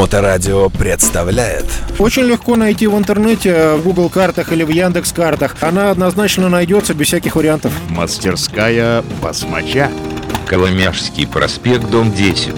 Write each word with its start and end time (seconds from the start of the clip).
Моторадио 0.00 0.70
представляет 0.70 1.66
Очень 1.98 2.22
легко 2.22 2.56
найти 2.56 2.86
в 2.86 2.96
интернете, 2.96 3.74
в 3.74 3.82
Google 3.82 4.08
картах 4.08 4.50
или 4.50 4.64
в 4.64 4.70
Яндекс 4.70 5.12
картах. 5.12 5.56
Она 5.60 5.90
однозначно 5.90 6.48
найдется 6.48 6.94
без 6.94 7.08
всяких 7.08 7.36
вариантов. 7.36 7.70
Мастерская 7.90 9.04
басмача. 9.22 9.90
Коломяжский 10.46 11.26
проспект, 11.26 11.90
дом 11.90 12.14
10. 12.14 12.54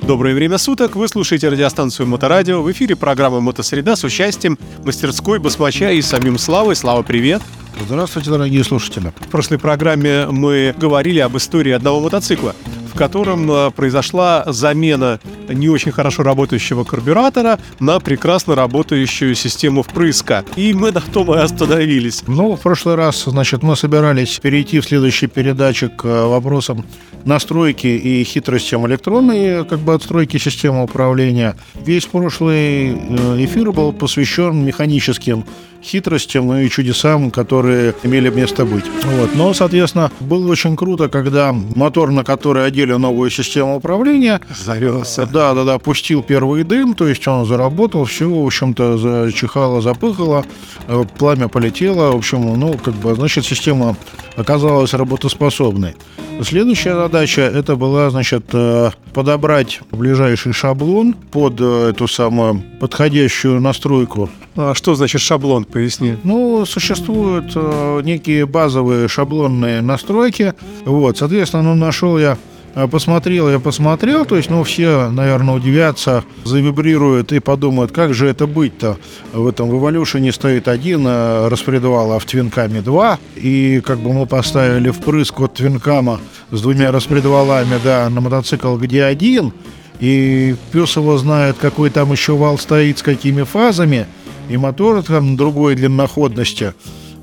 Доброе 0.00 0.34
время 0.34 0.56
суток. 0.56 0.96
Вы 0.96 1.08
слушаете 1.08 1.50
радиостанцию 1.50 2.06
Моторадио. 2.06 2.62
В 2.62 2.72
эфире 2.72 2.96
программа 2.96 3.40
«Мотосреда» 3.40 3.96
с 3.96 4.04
участием 4.04 4.58
мастерской 4.82 5.38
Басмача 5.38 5.90
и 5.90 6.00
самим 6.00 6.38
Славой. 6.38 6.74
Слава, 6.74 7.02
привет! 7.02 7.42
Здравствуйте, 7.84 8.30
дорогие 8.30 8.64
слушатели. 8.64 9.12
В 9.20 9.28
прошлой 9.28 9.58
программе 9.58 10.26
мы 10.26 10.74
говорили 10.76 11.18
об 11.18 11.36
истории 11.36 11.72
одного 11.72 12.00
мотоцикла, 12.00 12.54
в 12.92 12.96
котором 12.96 13.50
э, 13.50 13.70
произошла 13.70 14.44
замена 14.46 15.20
не 15.48 15.68
очень 15.68 15.92
хорошо 15.92 16.22
работающего 16.22 16.84
карбюратора 16.84 17.58
на 17.78 18.00
прекрасно 18.00 18.54
работающую 18.54 19.34
систему 19.34 19.82
впрыска. 19.82 20.44
И 20.56 20.72
мы 20.72 20.90
на 20.92 21.00
том 21.00 21.32
и 21.32 21.38
остановились. 21.38 22.22
Ну, 22.26 22.56
в 22.56 22.60
прошлый 22.60 22.96
раз, 22.96 23.24
значит, 23.24 23.62
мы 23.62 23.76
собирались 23.76 24.38
перейти 24.40 24.80
в 24.80 24.84
следующей 24.84 25.28
передаче 25.28 25.88
к 25.88 26.04
э, 26.04 26.26
вопросам 26.26 26.84
настройки 27.24 27.86
и 27.86 28.24
хитростям 28.24 28.86
электронной 28.86 29.64
как 29.64 29.80
бы 29.80 29.94
отстройки 29.94 30.38
системы 30.38 30.82
управления. 30.82 31.56
Весь 31.74 32.06
прошлый 32.06 32.90
э, 32.90 33.44
эфир 33.44 33.72
был 33.72 33.92
посвящен 33.92 34.64
механическим 34.64 35.44
хитростям 35.82 36.52
и 36.54 36.68
чудесам, 36.68 37.30
которые 37.30 37.94
имели 38.02 38.30
место 38.30 38.64
быть. 38.64 38.84
Вот. 39.04 39.34
Но, 39.34 39.54
соответственно, 39.54 40.10
было 40.20 40.50
очень 40.50 40.76
круто, 40.76 41.08
когда 41.08 41.52
мотор, 41.52 42.10
на 42.10 42.24
который 42.24 42.66
одели 42.66 42.92
новую 42.92 43.30
систему 43.30 43.76
управления, 43.76 44.40
Завелся. 44.58 45.26
да, 45.26 45.54
да, 45.54 45.64
да, 45.64 45.78
пустил 45.78 46.22
первый 46.22 46.64
дым, 46.64 46.94
то 46.94 47.08
есть 47.08 47.26
он 47.26 47.46
заработал, 47.46 48.04
все, 48.04 48.28
в 48.28 48.46
общем-то, 48.46 48.98
зачихало, 48.98 49.80
запыхало, 49.80 50.44
э, 50.86 51.04
пламя 51.18 51.48
полетело, 51.48 52.12
в 52.12 52.16
общем, 52.16 52.58
ну, 52.58 52.76
как 52.78 52.94
бы, 52.94 53.14
значит, 53.14 53.44
система 53.44 53.96
оказалась 54.36 54.94
работоспособной. 54.94 55.94
Следующая 56.42 56.94
задача 56.94 57.42
это 57.42 57.76
была, 57.76 58.08
значит, 58.10 58.46
э, 58.52 58.90
подобрать 59.12 59.80
ближайший 59.90 60.52
шаблон 60.52 61.12
под 61.12 61.60
э, 61.60 61.90
эту 61.90 62.08
самую 62.08 62.62
подходящую 62.80 63.60
настройку. 63.60 64.30
А 64.62 64.74
что 64.74 64.94
значит 64.94 65.20
шаблон, 65.20 65.64
поясни? 65.64 66.16
Ну, 66.22 66.66
существуют 66.66 67.52
э, 67.54 68.00
некие 68.04 68.46
базовые 68.46 69.08
шаблонные 69.08 69.80
настройки. 69.80 70.54
Вот, 70.84 71.18
соответственно, 71.18 71.62
ну, 71.62 71.74
нашел 71.74 72.18
я 72.18 72.36
э, 72.74 72.86
Посмотрел, 72.86 73.48
я 73.50 73.58
посмотрел, 73.58 74.26
то 74.26 74.36
есть, 74.36 74.50
ну, 74.50 74.62
все, 74.62 75.08
наверное, 75.10 75.54
удивятся, 75.54 76.24
завибрируют 76.44 77.32
и 77.32 77.40
подумают, 77.40 77.90
как 77.90 78.12
же 78.12 78.26
это 78.26 78.46
быть-то. 78.46 78.98
В 79.32 79.48
этом 79.48 79.70
в 79.70 79.74
Evolution 79.74 80.30
стоит 80.32 80.68
один 80.68 81.06
э, 81.06 81.48
распредвал, 81.48 82.12
а 82.12 82.18
в 82.18 82.26
Твинкаме 82.26 82.82
два. 82.82 83.18
И 83.36 83.80
как 83.84 83.98
бы 83.98 84.12
мы 84.12 84.26
поставили 84.26 84.90
впрыск 84.90 85.40
от 85.40 85.54
Твинкама 85.54 86.20
с 86.50 86.60
двумя 86.60 86.92
распредвалами, 86.92 87.80
да, 87.82 88.08
на 88.10 88.20
мотоцикл, 88.20 88.76
где 88.76 89.04
один. 89.04 89.52
И 90.00 90.56
пес 90.72 90.96
его 90.96 91.18
знает, 91.18 91.56
какой 91.60 91.90
там 91.90 92.10
еще 92.10 92.34
вал 92.34 92.58
стоит, 92.58 92.98
с 92.98 93.02
какими 93.02 93.42
фазами. 93.42 94.06
И 94.50 94.56
мотор 94.56 95.02
там 95.02 95.36
другой 95.36 95.76
длинноходности. 95.76 96.74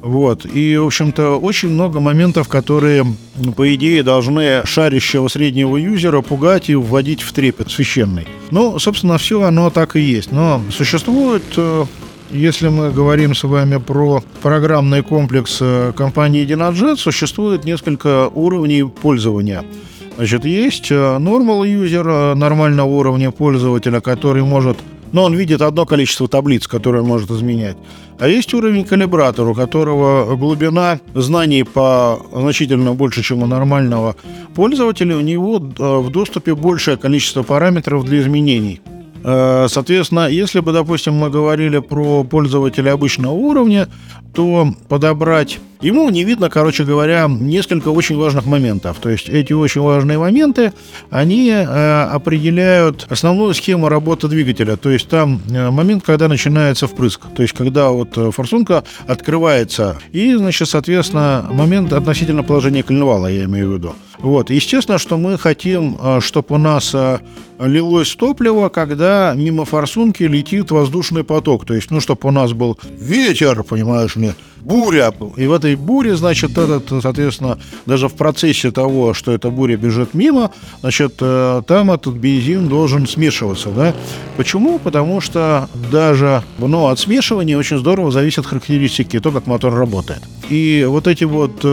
Вот. 0.02 0.46
И, 0.46 0.78
в 0.78 0.86
общем-то, 0.86 1.38
очень 1.38 1.70
много 1.70 2.00
моментов, 2.00 2.48
которые, 2.48 3.06
по 3.56 3.76
идее, 3.76 4.02
должны 4.02 4.62
шарящего 4.66 5.28
среднего 5.28 5.78
юзера 5.78 6.22
пугать 6.22 6.70
и 6.70 6.76
вводить 6.76 7.22
в 7.22 7.34
трепет 7.34 7.70
священный. 7.70 8.26
Ну, 8.50 8.80
собственно, 8.80 9.18
все 9.18 9.42
оно 9.42 9.70
так 9.70 9.96
и 9.96 10.00
есть. 10.00 10.32
Но 10.32 10.62
существует 10.72 11.44
э, 11.58 11.86
если 12.32 12.68
мы 12.68 12.92
говорим 12.92 13.34
с 13.34 13.44
вами 13.44 13.78
про 13.78 14.22
программный 14.42 15.02
комплекс 15.02 15.60
э, 15.62 15.94
компании 15.96 16.46
Dynajet, 16.46 16.98
существует 16.98 17.64
несколько 17.64 18.28
уровней 18.28 18.84
пользования. 18.84 19.64
Значит, 20.18 20.44
есть 20.44 20.92
э, 20.92 20.96
normal 20.96 21.64
user 21.64 22.34
нормального 22.36 22.88
уровня 22.88 23.32
пользователя, 23.32 24.02
который 24.02 24.44
может 24.44 24.78
но 25.12 25.24
он 25.24 25.36
видит 25.36 25.62
одно 25.62 25.86
количество 25.86 26.28
таблиц, 26.28 26.68
которые 26.68 27.02
он 27.04 27.08
может 27.08 27.32
изменять. 27.32 27.78
А 28.20 28.28
есть 28.28 28.54
уровень 28.54 28.84
калибратора, 28.84 29.50
у 29.50 29.54
которого 29.54 30.36
глубина 30.36 31.00
знаний 31.14 31.64
по 31.64 32.20
значительно 32.34 32.94
больше, 32.94 33.22
чем 33.22 33.44
у 33.44 33.46
нормального 33.46 34.16
пользователя. 34.56 35.16
У 35.16 35.22
него 35.22 35.60
в 35.60 36.10
доступе 36.10 36.56
большее 36.56 36.98
количество 36.98 37.44
параметров 37.44 38.06
для 38.06 38.20
изменений. 38.20 38.82
Соответственно, 39.24 40.28
если 40.30 40.62
бы, 40.62 40.72
допустим, 40.72 41.16
мы 41.16 41.30
говорили 41.30 41.80
про 41.80 42.24
пользователя 42.24 42.94
обычного 42.94 43.34
уровня, 43.34 43.88
то 44.34 44.74
подобрать 44.88 45.60
ему 45.82 46.10
не 46.10 46.24
видно, 46.24 46.50
короче 46.50 46.84
говоря, 46.84 47.28
несколько 47.28 47.90
очень 47.90 48.18
важных 48.18 48.46
моментов. 48.46 48.98
То 49.02 49.10
есть 49.10 49.30
эти 49.30 49.54
очень 49.54 49.82
важные 49.82 50.18
моменты, 50.18 50.74
они 51.10 51.50
э, 51.50 52.04
определяют 52.12 53.06
основную 53.10 53.54
схему 53.54 53.90
работы 53.90 54.28
двигателя. 54.28 54.76
То 54.78 54.90
есть 54.90 55.08
там 55.08 55.42
э, 55.50 55.70
момент, 55.70 56.04
когда 56.04 56.28
начинается 56.28 56.88
впрыск. 56.88 57.22
То 57.36 57.42
есть 57.42 57.54
когда 57.54 57.90
вот 57.90 58.18
форсунка 58.34 58.84
открывается. 59.08 59.98
И, 60.12 60.34
значит, 60.36 60.70
соответственно, 60.70 61.48
момент 61.52 61.94
относительно 61.94 62.44
положения 62.44 62.84
коленвала, 62.84 63.28
я 63.28 63.46
имею 63.46 63.72
в 63.72 63.74
виду. 63.74 63.96
Вот. 64.20 64.50
Естественно, 64.50 64.98
что 64.98 65.18
мы 65.18 65.38
хотим, 65.38 65.98
чтобы 66.22 66.56
у 66.56 66.58
нас 66.58 66.96
лилось 67.60 68.16
топливо, 68.16 68.70
когда 68.70 69.34
мимо 69.36 69.64
форсунки 69.64 70.24
летит 70.24 70.72
воздушный 70.72 71.24
поток. 71.24 71.66
То 71.66 71.76
есть, 71.76 71.92
ну, 71.92 72.00
чтобы 72.00 72.22
у 72.24 72.32
нас 72.32 72.54
был 72.54 72.80
ветер, 72.98 73.64
понимаешь 73.64 74.16
мне, 74.16 74.34
буря. 74.68 75.14
И 75.38 75.48
в 75.48 75.54
этой 75.54 75.76
буре, 75.76 76.16
значит, 76.16 76.58
этот, 76.58 77.02
соответственно, 77.02 77.58
даже 77.86 78.08
в 78.10 78.14
процессе 78.14 78.72
того, 78.72 79.14
что 79.14 79.32
эта 79.32 79.50
буря 79.50 79.78
бежит 79.78 80.14
мимо, 80.14 80.52
значит, 80.82 81.16
там 81.18 81.92
этот 81.92 82.14
бензин 82.16 82.68
должен 82.68 83.08
смешиваться, 83.08 83.70
да. 83.70 83.94
Почему? 84.36 84.80
Потому 84.80 85.22
что 85.22 85.70
даже, 85.92 86.44
ну, 86.58 86.88
от 86.88 87.00
смешивания 87.00 87.58
очень 87.58 87.78
здорово 87.78 88.12
зависят 88.12 88.46
характеристики, 88.46 89.20
то, 89.20 89.32
как 89.32 89.48
мотор 89.48 89.74
работает. 89.74 90.22
И 90.50 90.86
вот 90.88 91.08
эти 91.08 91.24
вот 91.24 91.66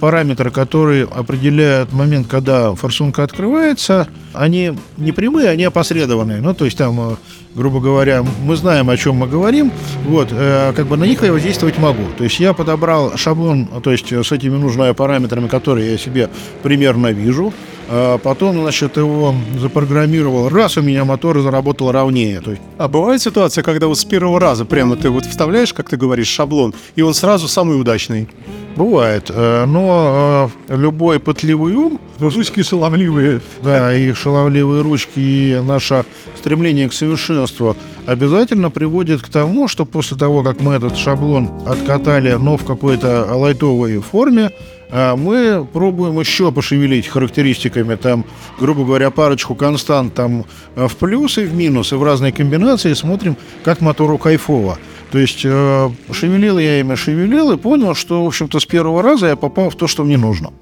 параметры, 0.00 0.50
которые 0.50 1.04
определяют 1.04 1.92
момент, 1.92 2.26
когда 2.26 2.74
форсунка 2.74 3.22
открывается, 3.22 4.08
они 4.32 4.72
не 4.96 5.12
прямые, 5.12 5.50
они 5.50 5.64
опосредованные. 5.64 6.40
Ну, 6.40 6.54
то 6.54 6.64
есть 6.64 6.78
там, 6.78 7.18
грубо 7.54 7.80
говоря, 7.80 8.24
мы 8.42 8.56
знаем, 8.56 8.90
о 8.90 8.96
чем 8.96 9.16
мы 9.16 9.28
говорим, 9.28 9.70
вот, 10.06 10.28
э, 10.32 10.72
как 10.74 10.86
бы 10.86 10.96
на 10.96 11.04
них 11.04 11.22
я 11.22 11.32
воздействовать 11.32 11.78
могу. 11.78 12.04
То 12.16 12.24
есть 12.24 12.40
я 12.40 12.52
подобрал 12.54 13.16
шаблон, 13.16 13.66
то 13.82 13.92
есть 13.92 14.12
с 14.12 14.32
этими 14.32 14.56
нужными 14.56 14.92
параметрами, 14.92 15.48
которые 15.48 15.92
я 15.92 15.98
себе 15.98 16.30
примерно 16.62 17.08
вижу, 17.08 17.52
а 17.92 18.18
потом, 18.18 18.60
значит, 18.60 18.96
его 18.96 19.34
запрограммировал. 19.58 20.48
Раз 20.48 20.76
у 20.76 20.82
меня 20.82 21.04
мотор 21.04 21.40
заработал 21.40 21.90
ровнее. 21.90 22.40
То 22.40 22.52
есть... 22.52 22.62
А 22.78 22.86
бывает 22.86 23.20
ситуация, 23.20 23.64
когда 23.64 23.88
вот 23.88 23.98
с 23.98 24.04
первого 24.04 24.38
раза 24.38 24.64
прямо 24.64 24.94
ты 24.94 25.10
вот 25.10 25.26
вставляешь, 25.26 25.74
как 25.74 25.88
ты 25.88 25.96
говоришь, 25.96 26.28
шаблон, 26.28 26.72
и 26.94 27.02
он 27.02 27.14
сразу 27.14 27.48
самый 27.48 27.80
удачный? 27.80 28.28
Бывает. 28.76 29.28
Но 29.30 30.50
любой 30.68 31.18
пытливый 31.18 31.74
ум, 31.74 32.00
ручки 32.20 32.62
шаловливые, 32.62 33.40
да, 33.62 33.92
и 33.92 34.12
шаловливые 34.12 34.82
ручки, 34.82 35.18
и 35.18 35.60
наше 35.60 36.04
стремление 36.38 36.88
к 36.88 36.92
совершенству 36.92 37.76
обязательно 38.06 38.70
приводит 38.70 39.22
к 39.22 39.28
тому, 39.28 39.66
что 39.66 39.84
после 39.84 40.16
того, 40.16 40.44
как 40.44 40.60
мы 40.60 40.74
этот 40.74 40.96
шаблон 40.96 41.50
откатали, 41.66 42.34
но 42.34 42.56
в 42.56 42.64
какой-то 42.64 43.26
лайтовой 43.32 43.98
форме, 43.98 44.52
мы 44.92 45.66
пробуем 45.72 46.18
еще 46.18 46.50
пошевелить 46.52 47.06
характеристиками, 47.06 47.94
там, 47.94 48.24
грубо 48.58 48.84
говоря, 48.84 49.10
парочку 49.10 49.54
констант 49.54 50.14
там 50.14 50.44
в 50.74 50.96
плюс 50.96 51.38
и 51.38 51.44
в 51.44 51.54
минус, 51.54 51.92
и 51.92 51.96
в 51.96 52.02
разные 52.02 52.32
комбинации, 52.32 52.94
смотрим, 52.94 53.36
как 53.64 53.80
мотору 53.80 54.18
кайфово. 54.18 54.78
То 55.10 55.18
есть 55.18 55.42
э, 55.44 55.90
шевелил 56.12 56.58
я 56.58 56.80
ими, 56.80 56.94
шевелил 56.94 57.50
и 57.52 57.56
понял, 57.56 57.94
что, 57.94 58.24
в 58.24 58.26
общем-то, 58.28 58.60
с 58.60 58.66
первого 58.66 59.02
раза 59.02 59.26
я 59.26 59.36
попал 59.36 59.70
в 59.70 59.76
то, 59.76 59.88
что 59.88 60.04
мне 60.04 60.16
нужно. 60.16 60.52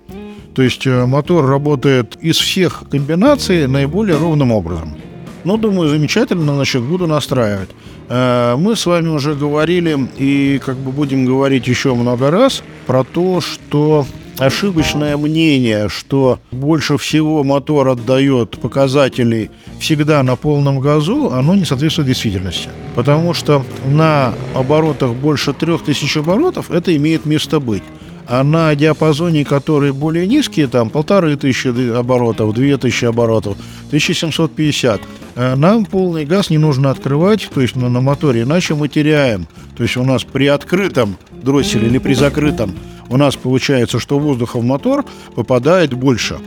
То 0.55 0.63
есть 0.63 0.87
э, 0.87 1.07
мотор 1.07 1.47
работает 1.47 2.17
из 2.23 2.39
всех 2.39 2.85
комбинаций 2.91 3.67
наиболее 3.67 4.17
ровным 4.17 4.53
образом. 4.53 4.97
Ну, 5.45 5.57
думаю, 5.57 5.91
замечательно, 5.91 6.55
значит, 6.55 6.83
буду 6.83 7.07
настраивать. 7.07 7.71
Э, 8.09 8.57
мы 8.57 8.77
с 8.77 8.87
вами 8.87 9.09
уже 9.09 9.35
говорили 9.35 10.09
и 10.17 10.61
как 10.65 10.77
бы 10.77 10.93
будем 10.93 11.25
говорить 11.25 11.67
еще 11.67 11.95
много 11.95 12.31
раз 12.31 12.63
про 12.87 13.05
то, 13.05 13.41
что 13.41 14.07
ошибочное 14.39 15.17
мнение, 15.17 15.89
что 15.89 16.39
больше 16.51 16.97
всего 16.97 17.45
мотор 17.45 17.89
отдает 17.89 18.59
показателей 18.61 19.51
всегда 19.79 20.23
на 20.23 20.37
полном 20.37 20.81
газу, 20.81 21.31
оно 21.33 21.55
не 21.55 21.65
соответствует 21.65 22.09
действительности. 22.09 22.69
Потому 22.95 23.35
что 23.35 23.65
на 23.87 24.35
оборотах 24.55 25.13
больше 25.13 25.53
3000 25.53 26.19
оборотов 26.19 26.71
это 26.71 26.97
имеет 26.97 27.27
место 27.27 27.61
быть. 27.61 27.83
А 28.31 28.45
на 28.45 28.75
диапазоне, 28.75 29.45
который 29.47 29.93
более 29.93 30.27
низкий, 30.27 30.67
там 30.67 30.91
полторы 30.91 31.37
тысячи 31.37 31.69
оборотов, 31.91 32.53
две 32.53 32.77
тысячи 32.77 33.07
оборотов, 33.07 33.57
1750, 33.87 35.01
э, 35.01 35.05
нам 35.39 35.85
полный 35.85 36.25
газ 36.25 36.51
не 36.51 36.59
нужно 36.59 36.91
открывать, 36.91 37.49
то 37.53 37.61
есть 37.61 37.77
на, 37.77 37.89
на 37.89 38.01
моторе, 38.01 38.43
иначе 38.43 38.75
мы 38.75 38.89
теряем. 38.89 39.47
То 39.77 39.85
есть 39.85 39.97
у 39.97 40.05
нас 40.05 40.25
при 40.25 40.47
открытом 40.47 41.17
дросселе 41.43 41.87
или 41.87 41.99
при 41.99 42.15
закрытом 42.15 42.75
у 43.09 43.17
нас 43.17 43.37
получается, 43.37 43.99
что 44.01 44.19
воздуха 44.19 44.59
в 44.59 44.65
мотор 44.65 45.05
попадает 45.35 45.95
больше 45.95 46.39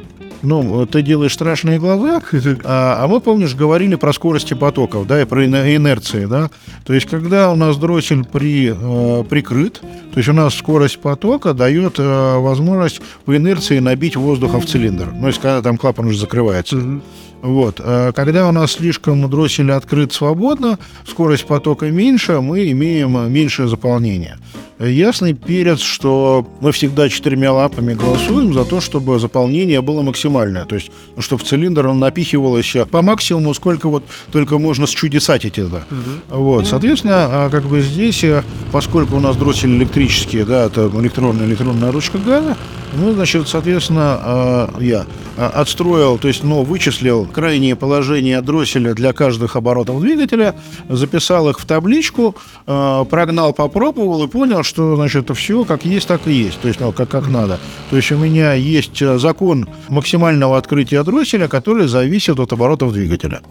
ну, 0.44 0.86
ты 0.86 1.02
делаешь 1.02 1.34
страшные 1.34 1.80
глаза, 1.80 2.22
а, 2.64 3.04
а 3.04 3.08
мы, 3.08 3.20
помнишь, 3.22 3.56
говорили 3.56 3.96
про 3.96 4.14
скорости 4.14 4.54
потоков, 4.54 5.08
да, 5.08 5.22
и 5.22 5.26
про 5.26 5.46
инерции, 5.46 6.26
да. 6.26 6.50
То 6.86 6.94
есть, 6.94 7.08
когда 7.08 7.52
у 7.52 7.56
нас 7.56 7.78
дроссель 7.78 8.24
при, 8.26 8.74
э, 8.76 9.24
прикрыт, 9.26 9.82
то 9.82 10.18
есть 10.18 10.30
у 10.30 10.34
нас 10.34 10.56
скорость 10.56 11.00
потока 11.00 11.54
дает 11.54 12.00
э, 12.00 12.38
возможность 12.40 13.02
по 13.26 13.36
инерции 13.36 13.80
набить 13.80 14.16
воздуха 14.16 14.60
в 14.60 14.66
цилиндр. 14.66 15.12
Ну, 15.14 15.28
если 15.28 15.42
когда 15.42 15.62
там 15.62 15.78
клапан 15.78 16.08
уже 16.08 16.20
закрывается. 16.20 17.02
Вот. 17.42 17.80
А 17.80 18.12
когда 18.12 18.48
у 18.48 18.52
нас 18.52 18.74
слишком 18.74 19.30
дроссель 19.30 19.72
открыт 19.72 20.14
свободно, 20.14 20.78
скорость 21.08 21.46
потока 21.46 21.90
меньше, 21.90 22.40
мы 22.42 22.72
имеем 22.72 23.32
меньшее 23.32 23.68
заполнение. 23.68 24.38
Ясный 24.82 25.34
перец, 25.34 25.80
что 25.80 26.48
мы 26.60 26.72
всегда 26.72 27.08
четырьмя 27.08 27.54
лапами 27.54 27.94
голосуем 27.94 28.52
за 28.54 28.66
то, 28.66 28.82
чтобы 28.82 29.20
заполнение 29.20 29.82
было 29.82 30.02
максимальное. 30.02 30.66
То 30.66 30.76
есть, 30.76 30.92
ну, 31.16 31.22
чтобы 31.22 31.44
в 31.44 31.46
цилиндр 31.46 31.88
он 31.88 32.00
напихивалось 32.00 32.76
по 32.90 33.04
максимуму, 33.04 33.54
сколько 33.54 33.90
вот 33.90 34.04
только 34.32 34.58
можно 34.58 34.88
счудесатить 34.88 35.60
это. 35.60 35.84
Угу. 36.30 36.40
Вот, 36.40 36.68
соответственно, 36.68 37.28
а 37.46 37.50
как 37.52 37.66
бы 37.66 37.82
здесь, 37.82 38.24
э, 38.24 38.44
поскольку 38.72 39.18
у 39.18 39.20
нас 39.20 39.38
дроссель 39.38 39.70
электрический, 39.70 40.44
да, 40.44 40.66
это 40.66 40.90
электронная 41.00 41.46
электронная 41.46 41.92
ручка 41.92 42.18
газа, 42.18 42.58
ну, 42.94 43.14
значит, 43.14 43.48
соответственно, 43.48 44.20
а, 44.22 44.74
я 44.80 45.06
а, 45.38 45.48
отстроил, 45.50 46.18
то 46.18 46.28
есть, 46.28 46.44
ну, 46.44 46.64
вычислил 46.64 47.26
крайние 47.26 47.76
положения 47.76 48.42
дросселя 48.42 48.94
для 48.94 49.14
каждых 49.14 49.56
оборотов 49.56 50.02
двигателя, 50.02 50.56
записал 50.90 51.50
их 51.50 51.60
в 51.60 51.66
табличку, 51.66 52.36
прогнал, 52.66 53.54
попробовал 53.54 54.24
и 54.24 54.28
понял, 54.28 54.64
что, 54.72 54.96
значит, 54.96 55.30
все 55.36 55.66
как 55.66 55.86
есть, 55.86 56.08
так 56.08 56.28
и 56.28 56.34
есть, 56.34 56.60
то 56.62 56.70
есть, 56.70 56.80
ну, 56.80 56.94
как, 56.94 57.10
как 57.10 57.28
надо. 57.28 57.60
То 57.90 57.98
есть 57.98 58.12
у 58.12 58.18
меня 58.18 58.54
есть 58.54 58.98
закон 59.20 59.68
максимального 59.90 60.58
открытия 60.58 61.04
дросселя, 61.04 61.48
который 61.48 61.88
зависит 61.88 62.40
от 62.40 62.54
оборотов 62.54 62.94
двигателя. 62.94 63.42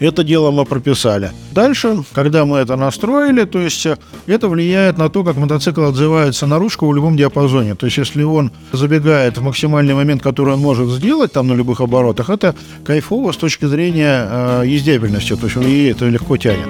Это 0.00 0.24
дело 0.24 0.50
мы 0.50 0.64
прописали. 0.64 1.30
Дальше, 1.52 2.04
когда 2.14 2.46
мы 2.46 2.56
это 2.56 2.74
настроили, 2.74 3.44
то 3.44 3.60
есть 3.60 3.84
э, 3.84 3.98
это 4.26 4.48
влияет 4.48 4.96
на 4.96 5.10
то, 5.10 5.22
как 5.22 5.36
мотоцикл 5.36 5.82
отзывается 5.84 6.46
на 6.46 6.58
ручку 6.58 6.88
в 6.88 6.94
любом 6.94 7.18
диапазоне. 7.18 7.74
То 7.74 7.84
есть 7.84 7.98
если 7.98 8.22
он 8.22 8.50
забегает 8.72 9.36
в 9.36 9.42
максимальный 9.42 9.94
момент, 9.94 10.22
который 10.22 10.54
он 10.54 10.60
может 10.60 10.88
сделать 10.88 11.32
там 11.32 11.48
на 11.48 11.52
любых 11.52 11.82
оборотах, 11.82 12.30
это 12.30 12.54
кайфово 12.82 13.32
с 13.32 13.36
точки 13.36 13.66
зрения 13.66 14.26
э, 14.28 14.62
ездябельности. 14.66 15.36
То 15.36 15.44
есть 15.44 15.56
он 15.58 15.66
ей 15.66 15.92
это 15.92 16.08
легко 16.08 16.38
тянет. 16.38 16.68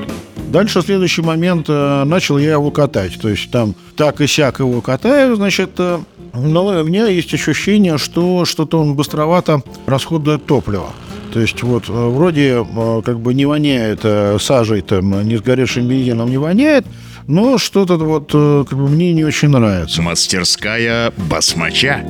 Дальше, 0.50 0.82
следующий 0.82 1.22
момент, 1.22 1.66
э, 1.68 2.04
начал 2.04 2.36
я 2.36 2.52
его 2.52 2.72
катать. 2.72 3.20
То 3.20 3.28
есть 3.28 3.52
там 3.52 3.76
так 3.96 4.20
и 4.20 4.26
сяк 4.26 4.58
его 4.58 4.80
катаю, 4.80 5.36
значит, 5.36 5.70
э, 5.78 6.00
но 6.34 6.66
у 6.66 6.84
меня 6.84 7.06
есть 7.06 7.32
ощущение, 7.32 7.98
что 7.98 8.44
что-то 8.44 8.80
он 8.80 8.96
быстровато 8.96 9.62
расходует 9.86 10.46
топливо. 10.46 10.90
То 11.32 11.38
есть 11.38 11.62
вот 11.62 11.88
э, 11.88 11.92
вроде 11.92 12.66
как 13.04 13.20
бы 13.20 13.32
не 13.32 13.46
воняет 13.46 14.04
сажей, 14.42 14.80
там, 14.80 15.22
не 15.26 15.36
сгоревшим 15.36 15.86
бензином 15.86 16.28
не 16.28 16.38
воняет, 16.38 16.84
но 17.28 17.56
что-то 17.56 17.94
вот 17.94 18.32
как 18.32 18.76
бы 18.76 18.88
мне 18.88 19.12
не 19.12 19.24
очень 19.24 19.50
нравится. 19.50 20.02
Мастерская 20.02 21.12
басмача. 21.16 22.04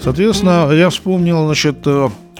Соответственно, 0.00 0.70
я 0.72 0.90
вспомнил, 0.90 1.44
значит, 1.46 1.84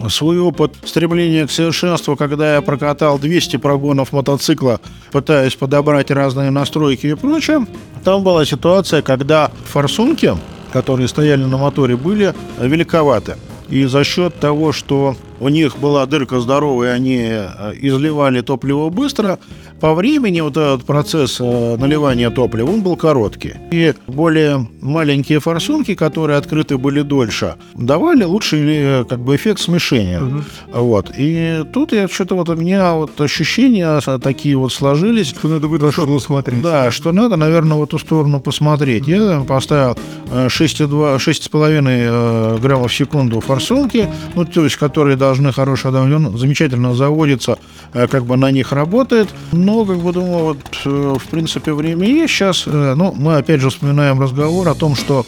свой 0.09 0.39
опыт 0.39 0.75
стремления 0.83 1.47
к 1.47 1.51
совершенству, 1.51 2.15
когда 2.15 2.55
я 2.55 2.61
прокатал 2.61 3.19
200 3.19 3.57
прогонов 3.57 4.11
мотоцикла, 4.11 4.79
пытаясь 5.11 5.55
подобрать 5.55 6.11
разные 6.11 6.51
настройки 6.51 7.07
и 7.07 7.13
прочее. 7.15 7.65
Там 8.03 8.23
была 8.23 8.45
ситуация, 8.45 9.01
когда 9.01 9.51
форсунки, 9.65 10.33
которые 10.73 11.07
стояли 11.07 11.43
на 11.43 11.57
моторе, 11.57 11.95
были 11.95 12.33
великоваты. 12.59 13.35
И 13.69 13.85
за 13.85 14.03
счет 14.03 14.35
того, 14.37 14.73
что 14.73 15.15
у 15.39 15.47
них 15.47 15.77
была 15.77 16.05
дырка 16.05 16.41
здоровая, 16.41 16.93
они 16.93 17.19
э, 17.21 17.73
изливали 17.79 18.41
топливо 18.41 18.89
быстро, 18.89 19.39
по 19.81 19.95
времени 19.95 20.41
вот 20.41 20.57
этот 20.57 20.85
процесс 20.85 21.41
э, 21.41 21.77
наливания 21.77 22.29
топлива, 22.29 22.69
он 22.69 22.81
был 22.81 22.95
короткий. 22.95 23.55
И 23.71 23.95
более 24.07 24.67
маленькие 24.79 25.39
форсунки, 25.39 25.95
которые 25.95 26.37
открыты 26.37 26.77
были 26.77 27.01
дольше, 27.01 27.55
давали 27.73 28.23
лучший 28.23 28.61
э, 28.63 29.05
как 29.09 29.19
бы 29.19 29.35
эффект 29.35 29.59
смешения. 29.59 30.21
Угу. 30.21 30.43
Вот. 30.73 31.11
И 31.17 31.65
тут 31.73 31.93
я 31.93 32.07
что-то 32.07 32.35
вот 32.35 32.49
у 32.49 32.55
меня 32.55 32.93
вот 32.93 33.19
ощущения 33.19 33.99
такие 34.19 34.55
вот 34.55 34.71
сложились. 34.71 35.29
Что 35.29 35.47
надо 35.47 35.67
в 35.67 35.73
эту 35.73 35.91
сторону 35.91 36.19
смотреть. 36.19 36.61
Да, 36.61 36.91
что 36.91 37.11
надо, 37.11 37.35
наверное, 37.35 37.77
в 37.77 37.83
эту 37.83 37.97
сторону 37.97 38.39
посмотреть. 38.39 39.07
Я 39.07 39.43
поставил 39.47 39.97
6,5 40.31 42.59
граммов 42.59 42.91
в 42.91 42.95
секунду 42.95 43.39
форсунки, 43.39 44.07
ну, 44.35 44.45
то 44.45 44.63
есть, 44.63 44.75
которые 44.75 45.17
должны 45.17 45.51
хорошие, 45.51 45.93
он 45.93 46.37
замечательно 46.37 46.93
заводится, 46.93 47.57
э, 47.93 48.07
как 48.07 48.25
бы 48.25 48.37
на 48.37 48.51
них 48.51 48.71
работает. 48.71 49.29
Но, 49.51 49.70
как 49.85 49.97
бы 49.97 50.11
думаю, 50.11 50.43
вот, 50.43 50.57
э, 50.85 51.15
в 51.17 51.27
принципе, 51.29 51.73
время 51.73 52.07
есть 52.07 52.33
сейчас. 52.33 52.63
Э, 52.65 52.93
ну, 52.95 53.13
мы 53.13 53.37
опять 53.37 53.61
же 53.61 53.69
вспоминаем 53.69 54.19
разговор 54.21 54.67
о 54.69 54.75
том, 54.75 54.95
что 54.95 55.25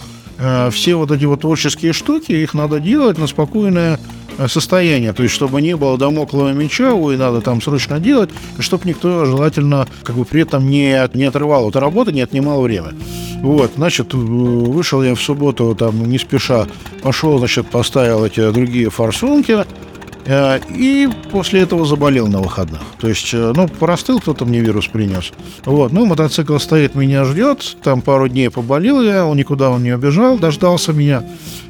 все 0.72 0.96
вот 0.96 1.12
эти 1.12 1.26
вот 1.26 1.42
творческие 1.42 1.94
штуки, 1.94 2.32
их 2.32 2.56
надо 2.56 2.80
делать 2.80 3.20
на 3.20 3.28
спокойное 3.28 4.00
состояние, 4.48 5.14
то 5.14 5.22
есть 5.24 5.34
чтобы 5.34 5.62
не 5.62 5.78
было 5.78 5.98
домоклого 5.98 6.52
меча, 6.52 6.94
ой, 6.94 7.18
надо 7.18 7.40
там 7.40 7.62
срочно 7.62 8.00
делать, 8.00 8.32
чтобы 8.60 8.90
никто 8.90 9.26
желательно 9.26 9.88
как 10.04 10.16
бы 10.16 10.26
при 10.26 10.42
этом 10.42 10.68
не, 10.68 11.00
не 11.14 11.26
отрывал 11.26 11.68
от 11.68 11.76
работы, 11.76 12.12
не 12.12 12.22
отнимал 12.22 12.62
время. 12.64 12.94
Вот, 13.42 13.74
значит, 13.76 14.14
вышел 14.16 15.04
я 15.04 15.14
в 15.14 15.22
субботу 15.22 15.76
там 15.76 16.04
не 16.10 16.18
спеша, 16.18 16.68
пошел, 17.04 17.38
значит, 17.38 17.68
поставил 17.68 18.26
эти 18.26 18.52
другие 18.52 18.90
форсунки, 18.90 19.56
Э, 19.56 19.93
и 20.26 21.10
после 21.32 21.62
этого 21.62 21.86
заболел 21.86 22.28
на 22.28 22.40
выходных. 22.40 22.82
То 23.00 23.08
есть, 23.08 23.34
э, 23.34 23.54
ну, 23.56 23.68
простыл, 23.68 24.20
кто-то 24.20 24.46
мне 24.46 24.62
вирус 24.62 24.88
принес. 24.88 25.32
Вот, 25.66 25.92
ну, 25.92 26.06
мотоцикл 26.06 26.58
стоит, 26.58 26.96
меня 26.96 27.26
ждет. 27.26 27.78
Там 27.84 28.02
пару 28.02 28.28
дней 28.28 28.50
поболел 28.50 29.02
я, 29.02 29.26
он 29.26 29.38
никуда 29.38 29.70
он 29.70 29.84
не 29.84 29.92
убежал, 29.92 30.38
дождался 30.38 30.94
меня. 30.94 31.24